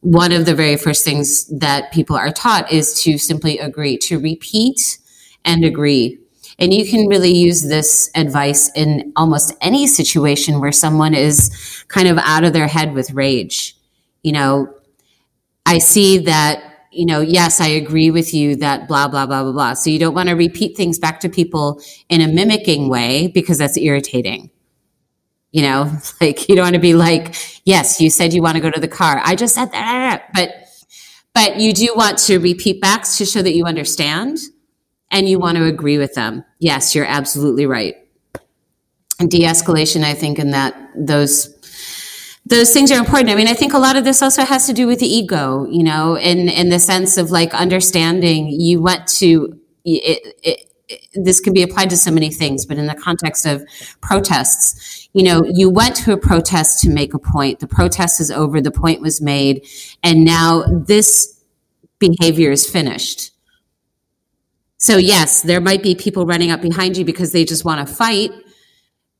one 0.00 0.32
of 0.32 0.46
the 0.46 0.54
very 0.54 0.76
first 0.76 1.04
things 1.04 1.46
that 1.46 1.92
people 1.92 2.16
are 2.16 2.32
taught 2.32 2.70
is 2.72 3.00
to 3.02 3.16
simply 3.16 3.58
agree 3.58 3.96
to 3.96 4.18
repeat 4.18 4.98
and 5.44 5.64
agree 5.64 6.18
and 6.58 6.74
you 6.74 6.88
can 6.88 7.06
really 7.06 7.32
use 7.32 7.62
this 7.62 8.10
advice 8.14 8.70
in 8.74 9.12
almost 9.16 9.54
any 9.60 9.86
situation 9.86 10.60
where 10.60 10.72
someone 10.72 11.14
is 11.14 11.84
kind 11.88 12.08
of 12.08 12.18
out 12.18 12.44
of 12.44 12.52
their 12.52 12.66
head 12.66 12.92
with 12.94 13.12
rage 13.12 13.76
you 14.22 14.32
know 14.32 14.68
i 15.66 15.78
see 15.78 16.18
that 16.18 16.68
you 16.92 17.06
know, 17.06 17.22
yes, 17.22 17.58
I 17.60 17.68
agree 17.68 18.10
with 18.10 18.34
you 18.34 18.56
that 18.56 18.86
blah, 18.86 19.08
blah, 19.08 19.24
blah, 19.24 19.42
blah, 19.42 19.52
blah. 19.52 19.72
So 19.72 19.88
you 19.88 19.98
don't 19.98 20.14
want 20.14 20.28
to 20.28 20.34
repeat 20.34 20.76
things 20.76 20.98
back 20.98 21.20
to 21.20 21.28
people 21.30 21.80
in 22.10 22.20
a 22.20 22.28
mimicking 22.28 22.90
way 22.90 23.28
because 23.28 23.58
that's 23.58 23.78
irritating. 23.78 24.50
You 25.52 25.62
know, 25.62 25.92
like 26.20 26.48
you 26.48 26.56
don't 26.56 26.64
want 26.64 26.74
to 26.74 26.80
be 26.80 26.94
like, 26.94 27.36
yes, 27.64 28.00
you 28.00 28.10
said 28.10 28.32
you 28.32 28.42
want 28.42 28.56
to 28.56 28.60
go 28.60 28.70
to 28.70 28.80
the 28.80 28.88
car. 28.88 29.20
I 29.24 29.36
just 29.36 29.54
said 29.54 29.70
that. 29.72 30.28
But, 30.34 30.54
but 31.34 31.60
you 31.60 31.72
do 31.72 31.92
want 31.94 32.18
to 32.18 32.38
repeat 32.38 32.80
back 32.80 33.04
to 33.04 33.24
show 33.24 33.42
that 33.42 33.54
you 33.54 33.64
understand 33.64 34.38
and 35.10 35.28
you 35.28 35.38
want 35.38 35.58
to 35.58 35.64
agree 35.64 35.98
with 35.98 36.14
them. 36.14 36.44
Yes, 36.58 36.94
you're 36.94 37.06
absolutely 37.06 37.66
right. 37.66 37.96
And 39.20 39.30
de-escalation, 39.30 40.02
I 40.02 40.14
think, 40.14 40.38
in 40.38 40.50
that 40.50 40.74
those 40.96 41.54
those 42.44 42.72
things 42.72 42.90
are 42.90 42.98
important. 42.98 43.30
I 43.30 43.36
mean, 43.36 43.46
I 43.46 43.54
think 43.54 43.72
a 43.72 43.78
lot 43.78 43.96
of 43.96 44.04
this 44.04 44.20
also 44.20 44.42
has 44.42 44.66
to 44.66 44.72
do 44.72 44.86
with 44.88 44.98
the 44.98 45.06
ego, 45.06 45.64
you 45.66 45.84
know, 45.84 46.18
in 46.18 46.48
in 46.48 46.70
the 46.70 46.80
sense 46.80 47.16
of 47.16 47.30
like 47.30 47.54
understanding 47.54 48.48
you 48.48 48.82
went 48.82 49.06
to 49.18 49.60
it, 49.84 50.34
it, 50.42 50.71
this 51.14 51.40
can 51.40 51.52
be 51.52 51.62
applied 51.62 51.90
to 51.90 51.96
so 51.96 52.10
many 52.10 52.30
things, 52.30 52.66
but 52.66 52.78
in 52.78 52.86
the 52.86 52.94
context 52.94 53.46
of 53.46 53.64
protests, 54.00 55.08
you 55.12 55.22
know, 55.22 55.42
you 55.44 55.68
went 55.70 55.96
to 55.96 56.12
a 56.12 56.16
protest 56.16 56.80
to 56.80 56.90
make 56.90 57.14
a 57.14 57.18
point. 57.18 57.60
The 57.60 57.66
protest 57.66 58.20
is 58.20 58.30
over, 58.30 58.60
the 58.60 58.70
point 58.70 59.00
was 59.00 59.20
made, 59.20 59.66
and 60.02 60.24
now 60.24 60.64
this 60.86 61.40
behavior 61.98 62.50
is 62.50 62.68
finished. 62.68 63.30
So 64.78 64.96
yes, 64.96 65.42
there 65.42 65.60
might 65.60 65.82
be 65.82 65.94
people 65.94 66.26
running 66.26 66.50
up 66.50 66.60
behind 66.60 66.96
you 66.96 67.04
because 67.04 67.32
they 67.32 67.44
just 67.44 67.64
want 67.64 67.86
to 67.86 67.94
fight, 67.94 68.32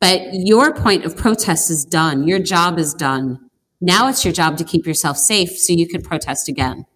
but 0.00 0.20
your 0.32 0.74
point 0.74 1.04
of 1.04 1.16
protest 1.16 1.70
is 1.70 1.85
done. 1.85 2.26
Your 2.26 2.40
job 2.40 2.78
is 2.78 2.94
done. 2.94 3.38
Now 3.80 4.08
it's 4.08 4.24
your 4.24 4.32
job 4.32 4.56
to 4.58 4.64
keep 4.64 4.87
yourself 4.87 5.16
safe 5.16 5.50
so 5.50 5.72
you 5.72 5.87
can 5.87 6.02
protest 6.02 6.48
again. 6.48 6.87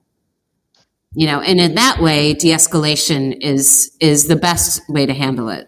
You 1.19 1.27
know, 1.27 1.41
and 1.41 1.59
in 1.59 1.77
that 1.77 1.99
way, 1.99 2.35
de-escalation 2.35 3.39
is 3.41 3.91
is 4.01 4.29
the 4.29 4.37
best 4.37 4.83
way 4.87 5.07
to 5.07 5.15
handle 5.15 5.49
it. 5.49 5.67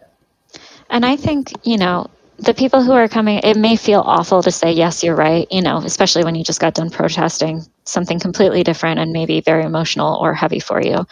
And 0.90 1.06
I 1.06 1.16
think, 1.16 1.52
you 1.66 1.78
know, 1.78 2.08
the 2.38 2.52
people 2.52 2.82
who 2.82 2.92
are 2.92 3.08
coming, 3.08 3.40
it 3.42 3.56
may 3.56 3.76
feel 3.76 4.00
awful 4.00 4.42
to 4.42 4.50
say, 4.50 4.72
yes, 4.72 5.02
you're 5.02 5.16
right, 5.16 5.48
you 5.50 5.62
know, 5.62 5.78
especially 5.78 6.22
when 6.22 6.34
you 6.34 6.44
just 6.44 6.60
got 6.60 6.74
done 6.74 6.90
protesting 6.90 7.62
something 7.84 8.20
completely 8.20 8.62
different 8.62 9.00
and 9.00 9.10
maybe 9.10 9.40
very 9.40 9.64
emotional 9.64 10.16
or 10.16 10.34
heavy 10.34 10.60
for 10.60 10.82
you. 10.82 11.06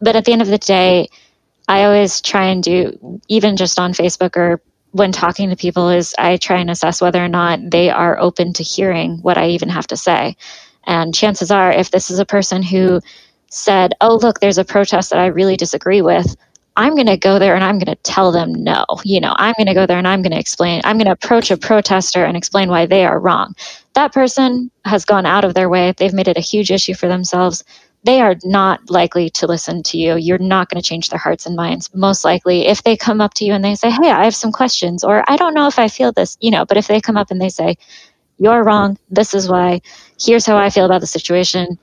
But 0.00 0.16
at 0.16 0.24
the 0.24 0.32
end 0.32 0.42
of 0.42 0.48
the 0.48 0.58
day, 0.58 1.08
I 1.68 1.84
always 1.84 2.20
try 2.20 2.46
and 2.46 2.62
do, 2.62 3.20
even 3.28 3.56
just 3.56 3.78
on 3.78 3.92
Facebook 3.92 4.36
or 4.36 4.60
when 4.90 5.12
talking 5.12 5.50
to 5.50 5.56
people 5.56 5.90
is 5.90 6.12
I 6.18 6.38
try 6.38 6.58
and 6.58 6.70
assess 6.70 7.00
whether 7.00 7.24
or 7.24 7.28
not 7.28 7.60
they 7.70 7.90
are 7.90 8.18
open 8.18 8.52
to 8.54 8.64
hearing 8.64 9.18
what 9.22 9.38
I 9.38 9.50
even 9.50 9.68
have 9.68 9.86
to 9.88 9.96
say. 9.96 10.36
And 10.84 11.14
chances 11.14 11.50
are, 11.50 11.72
if 11.72 11.90
this 11.90 12.10
is 12.10 12.18
a 12.18 12.26
person 12.26 12.62
who 12.62 13.00
said, 13.56 13.94
Oh, 14.00 14.16
look, 14.16 14.40
there's 14.40 14.58
a 14.58 14.64
protest 14.64 15.10
that 15.10 15.18
I 15.18 15.26
really 15.26 15.56
disagree 15.56 16.02
with, 16.02 16.36
I'm 16.78 16.94
going 16.94 17.06
to 17.06 17.16
go 17.16 17.38
there 17.38 17.54
and 17.54 17.64
I'm 17.64 17.78
going 17.78 17.94
to 17.94 18.02
tell 18.02 18.32
them 18.32 18.52
no. 18.52 18.84
You 19.02 19.20
know, 19.20 19.34
I'm 19.38 19.54
going 19.56 19.66
to 19.66 19.74
go 19.74 19.86
there 19.86 19.98
and 19.98 20.06
I'm 20.06 20.20
going 20.20 20.32
to 20.32 20.38
explain, 20.38 20.82
I'm 20.84 20.98
going 20.98 21.06
to 21.06 21.12
approach 21.12 21.50
a 21.50 21.56
protester 21.56 22.24
and 22.24 22.36
explain 22.36 22.68
why 22.68 22.84
they 22.84 23.06
are 23.06 23.18
wrong. 23.18 23.54
That 23.94 24.12
person 24.12 24.70
has 24.84 25.06
gone 25.06 25.24
out 25.24 25.44
of 25.44 25.54
their 25.54 25.70
way. 25.70 25.94
They've 25.96 26.12
made 26.12 26.28
it 26.28 26.36
a 26.36 26.40
huge 26.40 26.70
issue 26.70 26.94
for 26.94 27.08
themselves 27.08 27.64
they 28.06 28.20
are 28.20 28.36
not 28.44 28.88
likely 28.88 29.28
to 29.30 29.48
listen 29.48 29.82
to 29.82 29.98
you. 29.98 30.16
You're 30.16 30.38
not 30.38 30.70
going 30.70 30.80
to 30.80 30.88
change 30.88 31.10
their 31.10 31.18
hearts 31.18 31.44
and 31.44 31.56
minds. 31.56 31.92
Most 31.92 32.24
likely, 32.24 32.68
if 32.68 32.84
they 32.84 32.96
come 32.96 33.20
up 33.20 33.34
to 33.34 33.44
you 33.44 33.52
and 33.52 33.64
they 33.64 33.74
say, 33.74 33.90
Hey, 33.90 34.10
I 34.10 34.24
have 34.24 34.34
some 34.34 34.52
questions, 34.52 35.02
or 35.02 35.24
I 35.28 35.36
don't 35.36 35.54
know 35.54 35.66
if 35.66 35.78
I 35.78 35.88
feel 35.88 36.12
this, 36.12 36.38
you 36.40 36.52
know, 36.52 36.64
but 36.64 36.76
if 36.76 36.86
they 36.86 37.00
come 37.00 37.16
up 37.16 37.32
and 37.32 37.40
they 37.40 37.48
say, 37.48 37.76
You're 38.38 38.62
wrong, 38.62 38.96
this 39.10 39.34
is 39.34 39.48
why, 39.48 39.80
here's 40.20 40.46
how 40.46 40.56
I 40.56 40.70
feel 40.70 40.84
about 40.84 41.00
the 41.00 41.06
situation, 41.08 41.78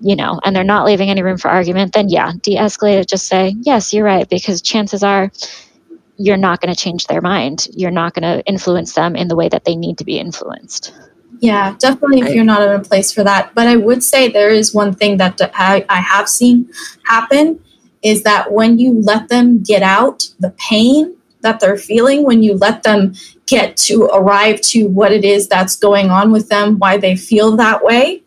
you 0.00 0.16
know, 0.16 0.40
and 0.44 0.54
they're 0.54 0.64
not 0.64 0.84
leaving 0.84 1.10
any 1.10 1.22
room 1.22 1.38
for 1.38 1.48
argument, 1.48 1.92
then 1.92 2.08
yeah, 2.08 2.32
de 2.42 2.56
escalate 2.56 3.00
it. 3.00 3.08
Just 3.08 3.26
say, 3.26 3.54
Yes, 3.60 3.92
you're 3.92 4.04
right, 4.04 4.28
because 4.28 4.60
chances 4.60 5.02
are 5.02 5.30
you're 6.16 6.36
not 6.36 6.60
going 6.60 6.72
to 6.72 6.80
change 6.80 7.06
their 7.06 7.20
mind. 7.20 7.68
You're 7.72 7.90
not 7.90 8.14
going 8.14 8.22
to 8.22 8.44
influence 8.46 8.94
them 8.94 9.16
in 9.16 9.28
the 9.28 9.36
way 9.36 9.48
that 9.48 9.64
they 9.64 9.74
need 9.74 9.98
to 9.98 10.04
be 10.04 10.18
influenced. 10.18 10.94
Yeah, 11.40 11.74
definitely 11.78 12.20
if 12.20 12.34
you're 12.34 12.44
not 12.44 12.62
in 12.62 12.70
a 12.70 12.80
place 12.80 13.12
for 13.12 13.24
that. 13.24 13.52
But 13.54 13.66
I 13.66 13.76
would 13.76 14.04
say 14.04 14.28
there 14.28 14.50
is 14.50 14.72
one 14.72 14.94
thing 14.94 15.16
that 15.16 15.40
I, 15.54 15.84
I 15.88 16.00
have 16.00 16.28
seen 16.28 16.70
happen 17.04 17.60
is 18.02 18.22
that 18.22 18.52
when 18.52 18.78
you 18.78 19.00
let 19.02 19.28
them 19.28 19.62
get 19.62 19.82
out 19.82 20.28
the 20.38 20.50
pain 20.50 21.16
that 21.40 21.58
they're 21.58 21.76
feeling, 21.76 22.24
when 22.24 22.42
you 22.44 22.54
let 22.54 22.84
them 22.84 23.14
get 23.46 23.76
to 23.76 24.04
arrive 24.12 24.60
to 24.60 24.88
what 24.88 25.12
it 25.12 25.24
is 25.24 25.48
that's 25.48 25.74
going 25.74 26.10
on 26.10 26.30
with 26.30 26.48
them, 26.48 26.78
why 26.78 26.96
they 26.96 27.16
feel 27.16 27.56
that 27.56 27.82
way, 27.82 28.21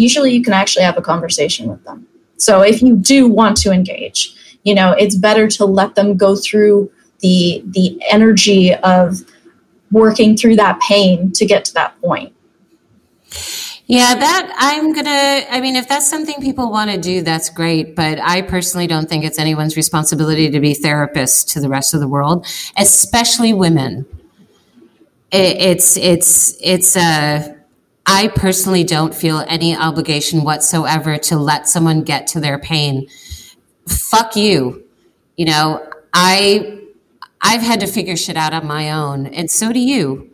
usually 0.00 0.32
you 0.32 0.42
can 0.42 0.52
actually 0.52 0.84
have 0.84 0.96
a 0.96 1.02
conversation 1.02 1.68
with 1.68 1.82
them. 1.84 2.06
So 2.36 2.62
if 2.62 2.82
you 2.82 2.96
do 2.96 3.28
want 3.28 3.56
to 3.58 3.70
engage, 3.70 4.34
you 4.64 4.74
know, 4.74 4.92
it's 4.92 5.14
better 5.14 5.46
to 5.48 5.64
let 5.64 5.94
them 5.94 6.16
go 6.16 6.36
through 6.36 6.90
the 7.20 7.62
the 7.66 8.00
energy 8.10 8.74
of 8.74 9.20
working 9.90 10.36
through 10.36 10.56
that 10.56 10.80
pain 10.80 11.32
to 11.32 11.44
get 11.44 11.64
to 11.66 11.74
that 11.74 12.00
point. 12.00 12.32
Yeah, 13.86 14.14
that 14.14 14.54
I'm 14.56 14.92
gonna. 14.92 15.46
I 15.50 15.60
mean, 15.60 15.76
if 15.76 15.88
that's 15.88 16.08
something 16.08 16.40
people 16.40 16.70
want 16.70 16.90
to 16.92 16.98
do, 16.98 17.22
that's 17.22 17.50
great. 17.50 17.96
But 17.96 18.20
I 18.20 18.42
personally 18.42 18.86
don't 18.86 19.08
think 19.08 19.24
it's 19.24 19.38
anyone's 19.38 19.76
responsibility 19.76 20.48
to 20.48 20.60
be 20.60 20.74
therapists 20.74 21.52
to 21.54 21.60
the 21.60 21.68
rest 21.68 21.92
of 21.92 22.00
the 22.00 22.08
world, 22.08 22.46
especially 22.78 23.52
women. 23.52 24.06
It, 25.32 25.56
it's 25.58 25.96
it's 25.96 26.56
it's 26.62 26.96
a. 26.96 27.59
I 28.12 28.26
personally 28.26 28.82
don't 28.82 29.14
feel 29.14 29.44
any 29.46 29.76
obligation 29.76 30.42
whatsoever 30.42 31.16
to 31.16 31.36
let 31.36 31.68
someone 31.68 32.02
get 32.02 32.26
to 32.28 32.40
their 32.40 32.58
pain. 32.58 33.06
Fuck 33.86 34.34
you. 34.34 34.82
You 35.36 35.44
know, 35.44 35.88
I 36.12 36.80
I've 37.40 37.62
had 37.62 37.78
to 37.80 37.86
figure 37.86 38.16
shit 38.16 38.36
out 38.36 38.52
on 38.52 38.66
my 38.66 38.90
own, 38.90 39.26
and 39.28 39.48
so 39.48 39.72
do 39.72 39.78
you. 39.78 40.28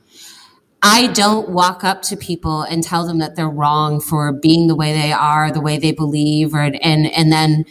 I 0.82 1.08
don't 1.08 1.50
walk 1.50 1.84
up 1.84 2.00
to 2.04 2.16
people 2.16 2.62
and 2.62 2.82
tell 2.82 3.06
them 3.06 3.18
that 3.18 3.36
they're 3.36 3.46
wrong 3.46 4.00
for 4.00 4.32
being 4.32 4.68
the 4.68 4.74
way 4.74 4.94
they 4.94 5.12
are, 5.12 5.52
the 5.52 5.60
way 5.60 5.76
they 5.76 5.92
believe, 5.92 6.54
or 6.54 6.62
and 6.62 6.80
and 6.80 7.30
then 7.30 7.66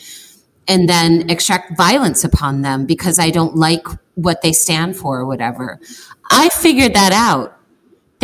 and 0.67 0.87
then 0.87 1.31
extract 1.31 1.75
violence 1.77 2.23
upon 2.23 2.61
them 2.61 2.85
because 2.85 3.17
I 3.17 3.31
don't 3.31 3.55
like 3.55 3.87
what 4.13 4.43
they 4.43 4.53
stand 4.53 4.97
for 4.97 5.21
or 5.21 5.25
whatever. 5.25 5.79
I 6.29 6.49
figured 6.49 6.93
that 6.93 7.11
out. 7.11 7.54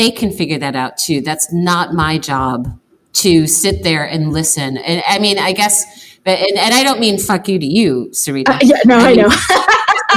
They 0.02 0.10
can 0.10 0.32
figure 0.32 0.58
that 0.58 0.76
out 0.76 0.98
too. 0.98 1.22
That's 1.22 1.54
not 1.54 1.94
my 1.94 2.18
job 2.18 2.76
to 3.14 3.46
sit 3.46 3.84
there 3.84 4.04
and 4.04 4.34
listen. 4.34 4.78
And 4.78 5.04
I 5.08 5.20
mean, 5.20 5.38
I 5.38 5.54
guess, 5.54 6.18
but 6.24 6.40
and, 6.40 6.58
and 6.58 6.74
I 6.74 6.82
don't 6.82 7.00
mean 7.00 7.20
fuck 7.20 7.48
you 7.48 7.60
to 7.60 7.66
you, 7.68 8.10
Sarita. 8.12 8.50
Uh, 8.50 8.60
yeah, 8.64 8.78
no, 8.84 8.98
I, 8.98 9.10
I 9.10 9.14
know. 9.14 9.28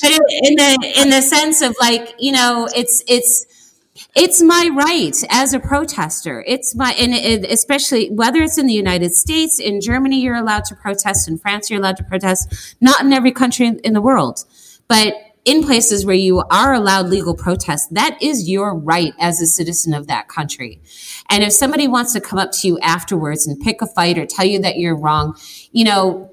but 0.00 0.12
in 0.44 0.54
the 0.54 0.94
in 0.96 1.10
the 1.10 1.20
sense 1.20 1.60
of 1.60 1.76
like, 1.78 2.14
you 2.18 2.32
know, 2.32 2.66
it's 2.74 3.04
it's 3.06 3.44
it's 4.16 4.40
my 4.40 4.70
right 4.72 5.22
as 5.28 5.52
a 5.52 5.60
protester. 5.60 6.42
It's 6.46 6.74
my, 6.74 6.92
and 6.92 7.12
it, 7.12 7.44
especially 7.50 8.08
whether 8.08 8.40
it's 8.40 8.56
in 8.56 8.66
the 8.66 8.72
United 8.72 9.14
States, 9.14 9.60
in 9.60 9.82
Germany, 9.82 10.22
you're 10.22 10.36
allowed 10.36 10.64
to 10.66 10.74
protest, 10.74 11.28
in 11.28 11.36
France, 11.36 11.68
you're 11.68 11.80
allowed 11.80 11.98
to 11.98 12.04
protest, 12.04 12.76
not 12.80 13.02
in 13.02 13.12
every 13.12 13.32
country 13.32 13.66
in 13.84 13.92
the 13.92 14.00
world, 14.00 14.46
but 14.88 15.12
in 15.44 15.64
places 15.64 16.06
where 16.06 16.14
you 16.14 16.42
are 16.50 16.72
allowed 16.72 17.08
legal 17.08 17.34
protest, 17.34 17.92
that 17.94 18.16
is 18.22 18.48
your 18.48 18.76
right 18.76 19.12
as 19.18 19.40
a 19.40 19.46
citizen 19.46 19.92
of 19.92 20.06
that 20.06 20.28
country. 20.28 20.80
And 21.28 21.42
if 21.42 21.52
somebody 21.52 21.88
wants 21.88 22.12
to 22.12 22.20
come 22.20 22.38
up 22.38 22.52
to 22.52 22.68
you 22.68 22.78
afterwards 22.78 23.46
and 23.46 23.60
pick 23.60 23.82
a 23.82 23.86
fight 23.86 24.18
or 24.18 24.26
tell 24.26 24.44
you 24.44 24.60
that 24.60 24.78
you're 24.78 24.96
wrong, 24.96 25.36
you 25.72 25.84
know, 25.84 26.32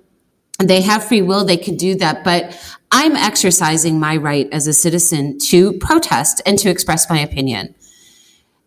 they 0.59 0.81
have 0.81 1.03
free 1.03 1.21
will, 1.21 1.45
they 1.45 1.57
can 1.57 1.75
do 1.75 1.95
that. 1.95 2.23
But 2.23 2.55
I'm 2.91 3.15
exercising 3.15 3.99
my 3.99 4.15
right 4.17 4.47
as 4.51 4.67
a 4.67 4.73
citizen 4.73 5.37
to 5.47 5.73
protest 5.73 6.41
and 6.45 6.59
to 6.59 6.69
express 6.69 7.09
my 7.09 7.19
opinion. 7.19 7.75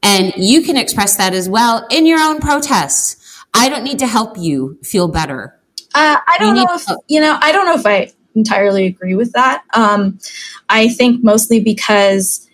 And 0.03 0.33
you 0.37 0.63
can 0.63 0.77
express 0.77 1.17
that 1.17 1.35
as 1.35 1.49
well 1.49 1.87
in 1.91 2.07
your 2.07 2.19
own 2.19 2.41
protests. 2.41 3.17
I 3.55 3.69
don't 3.69 3.85
need 3.85 3.99
to 4.01 4.07
help 4.07 4.37
you 4.37 4.79
feel 4.83 5.07
better. 5.07 5.61
Uh, 5.95 6.17
I 6.27 6.37
don't 6.39 6.57
know 6.57 6.67
if, 6.71 6.85
you 7.07 7.21
know, 7.21 7.39
I 7.41 7.53
don't 7.53 7.67
know 7.67 7.75
if 7.75 7.87
I 7.87 8.11
entirely 8.35 8.87
agree 8.87 9.15
with 9.15 9.33
that. 9.33 9.65
Um, 9.75 10.19
I 10.69 10.89
think 10.89 11.23
mostly 11.23 11.61
because 11.61 12.49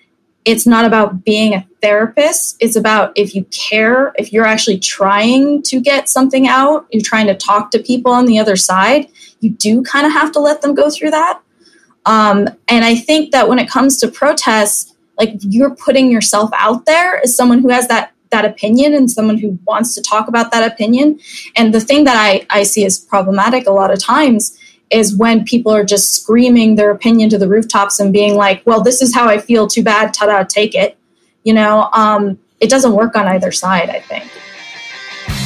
it's 0.45 0.67
not 0.67 0.85
about 0.85 1.25
being 1.25 1.55
a 1.55 1.67
therapist. 1.83 2.57
It's 2.61 2.77
about 2.77 3.13
if 3.17 3.35
you 3.35 3.45
care, 3.47 4.15
if 4.19 4.33
you're 4.33 4.47
actually 4.47 4.79
trying 4.79 5.63
to 5.65 5.81
get 5.81 6.09
something 6.09 6.49
out, 6.49 6.87
you're 6.91 7.03
trying 7.03 7.27
to 7.27 7.35
talk 7.35 7.71
to 7.73 7.79
people 7.79 8.13
on 8.13 8.25
the 8.25 8.39
other 8.39 8.57
side, 8.57 9.09
you 9.41 9.51
do 9.51 9.83
kind 9.83 10.07
of 10.07 10.13
have 10.13 10.33
to 10.33 10.41
let 10.41 10.63
them 10.63 10.75
go 10.75 10.91
through 10.91 11.11
that. 11.11 11.41
Um, 12.07 12.49
and 12.69 12.85
I 12.85 12.95
think 12.95 13.33
that 13.33 13.49
when 13.49 13.59
it 13.59 13.69
comes 13.69 13.99
to 13.99 14.09
protests, 14.09 14.95
like 15.19 15.35
you're 15.43 15.75
putting 15.75 16.11
yourself 16.11 16.51
out 16.57 16.87
there 16.87 17.23
as 17.23 17.37
someone 17.37 17.59
who 17.59 17.69
has 17.69 17.89
that 17.89 18.13
that 18.31 18.45
opinion 18.45 18.95
and 18.95 19.11
someone 19.11 19.39
who 19.39 19.59
wants 19.67 19.95
to 19.95 20.03
talk 20.03 20.29
about 20.29 20.51
that 20.53 20.71
opinion. 20.71 21.19
And 21.57 21.73
the 21.73 21.81
thing 21.81 22.05
that 22.05 22.17
I, 22.17 22.47
I 22.51 22.63
see 22.63 22.85
as 22.85 22.99
problematic 22.99 23.67
a 23.67 23.71
lot 23.71 23.91
of 23.91 23.99
times 23.99 24.59
is 24.91 25.17
when 25.17 25.45
people 25.45 25.73
are 25.73 25.85
just 25.85 26.15
screaming 26.15 26.77
their 26.77 26.91
opinion 26.91 27.29
to 27.31 27.39
the 27.39 27.49
rooftops 27.49 28.01
and 28.01 28.13
being 28.13 28.37
like, 28.37 28.63
well, 28.65 28.83
this 28.83 29.03
is 29.03 29.15
how 29.15 29.29
I 29.29 29.39
feel, 29.39 29.67
too 29.67 29.83
bad, 29.83 30.15
ta 30.15 30.27
da, 30.27 30.43
take 30.45 30.75
it. 30.75 30.97
You 31.45 31.55
know, 31.55 31.89
um, 31.93 32.39
it 32.61 32.71
doesn't 32.71 32.93
work 32.93 33.17
on 33.17 33.27
either 33.27 33.53
side, 33.53 33.91
I 33.91 34.01
think. 34.01 34.31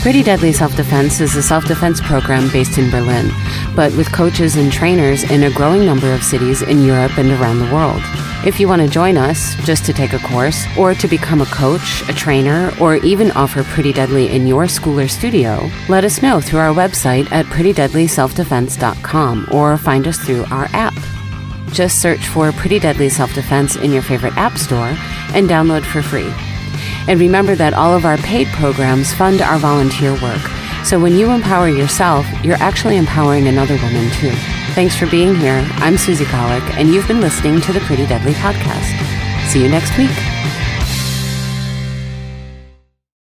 Pretty 0.03 0.23
Deadly 0.25 0.53
Self 0.53 0.75
Defense 0.75 1.21
is 1.21 1.37
a 1.37 1.43
self 1.43 1.69
defense 1.69 2.01
program 2.01 2.51
based 2.51 2.77
in 2.77 2.91
Berlin, 2.91 3.31
but 3.77 3.97
with 3.97 4.11
coaches 4.11 4.57
and 4.57 4.73
trainers 4.73 5.23
in 5.23 5.45
a 5.45 5.51
growing 5.53 5.87
number 5.87 6.13
of 6.13 6.25
cities 6.25 6.61
in 6.61 6.85
Europe 6.85 7.17
and 7.19 7.31
around 7.31 7.61
the 7.61 7.73
world. 7.73 8.03
If 8.45 8.59
you 8.59 8.67
want 8.67 8.83
to 8.83 8.89
join 8.89 9.17
us, 9.17 9.55
just 9.65 9.85
to 9.85 9.93
take 9.93 10.13
a 10.13 10.19
course, 10.19 10.67
or 10.77 10.93
to 10.95 11.07
become 11.07 11.41
a 11.41 11.47
coach, 11.47 12.03
a 12.09 12.13
trainer, 12.13 12.73
or 12.81 12.97
even 12.97 13.31
offer 13.31 13.63
Pretty 13.63 13.93
Deadly 13.93 14.35
in 14.35 14.49
your 14.49 14.67
school 14.67 14.99
or 14.99 15.07
studio, 15.07 15.71
let 15.89 16.03
us 16.03 16.21
know 16.21 16.41
through 16.41 16.59
our 16.59 16.75
website 16.75 17.31
at 17.31 17.47
prettydeadlyselfdefense.com 17.47 19.49
or 19.53 19.79
find 19.79 20.09
us 20.09 20.19
through 20.19 20.45
our 20.51 20.67
app. 20.73 20.95
Just 21.71 22.03
search 22.03 22.27
for 22.27 22.51
Pretty 22.51 22.81
Deadly 22.81 23.09
Self 23.09 23.33
Defense 23.35 23.77
in 23.77 23.93
your 23.93 24.03
favorite 24.03 24.37
app 24.37 24.59
store 24.59 24.97
and 25.33 25.49
download 25.49 25.85
for 25.85 26.03
free. 26.03 26.33
And 27.09 27.19
remember 27.19 27.55
that 27.57 27.75
all 27.75 27.95
of 27.95 28.05
our 28.05 28.17
paid 28.19 28.47
programs 28.49 29.13
fund 29.13 29.41
our 29.41 29.59
volunteer 29.59 30.13
work. 30.23 30.43
So 30.85 30.99
when 30.99 31.17
you 31.17 31.31
empower 31.31 31.69
yourself, 31.69 32.27
you're 32.43 32.57
actually 32.57 32.97
empowering 32.97 33.49
another 33.49 33.77
woman 33.77 34.11
too. 34.13 34.33
Thanks 34.75 34.97
for 34.97 35.07
being 35.07 35.35
here. 35.35 35.65
I'm 35.77 35.99
Susie 35.99 36.25
Kahlich, 36.25 36.69
and 36.75 36.89
you've 36.89 37.09
been 37.09 37.21
listening 37.21 37.61
to 37.63 37.73
the 37.73 37.81
Pretty 37.81 38.07
Deadly 38.07 38.33
Podcast. 38.33 39.49
See 39.49 39.63
you 39.63 39.69
next 39.69 39.97
week. 39.99 40.32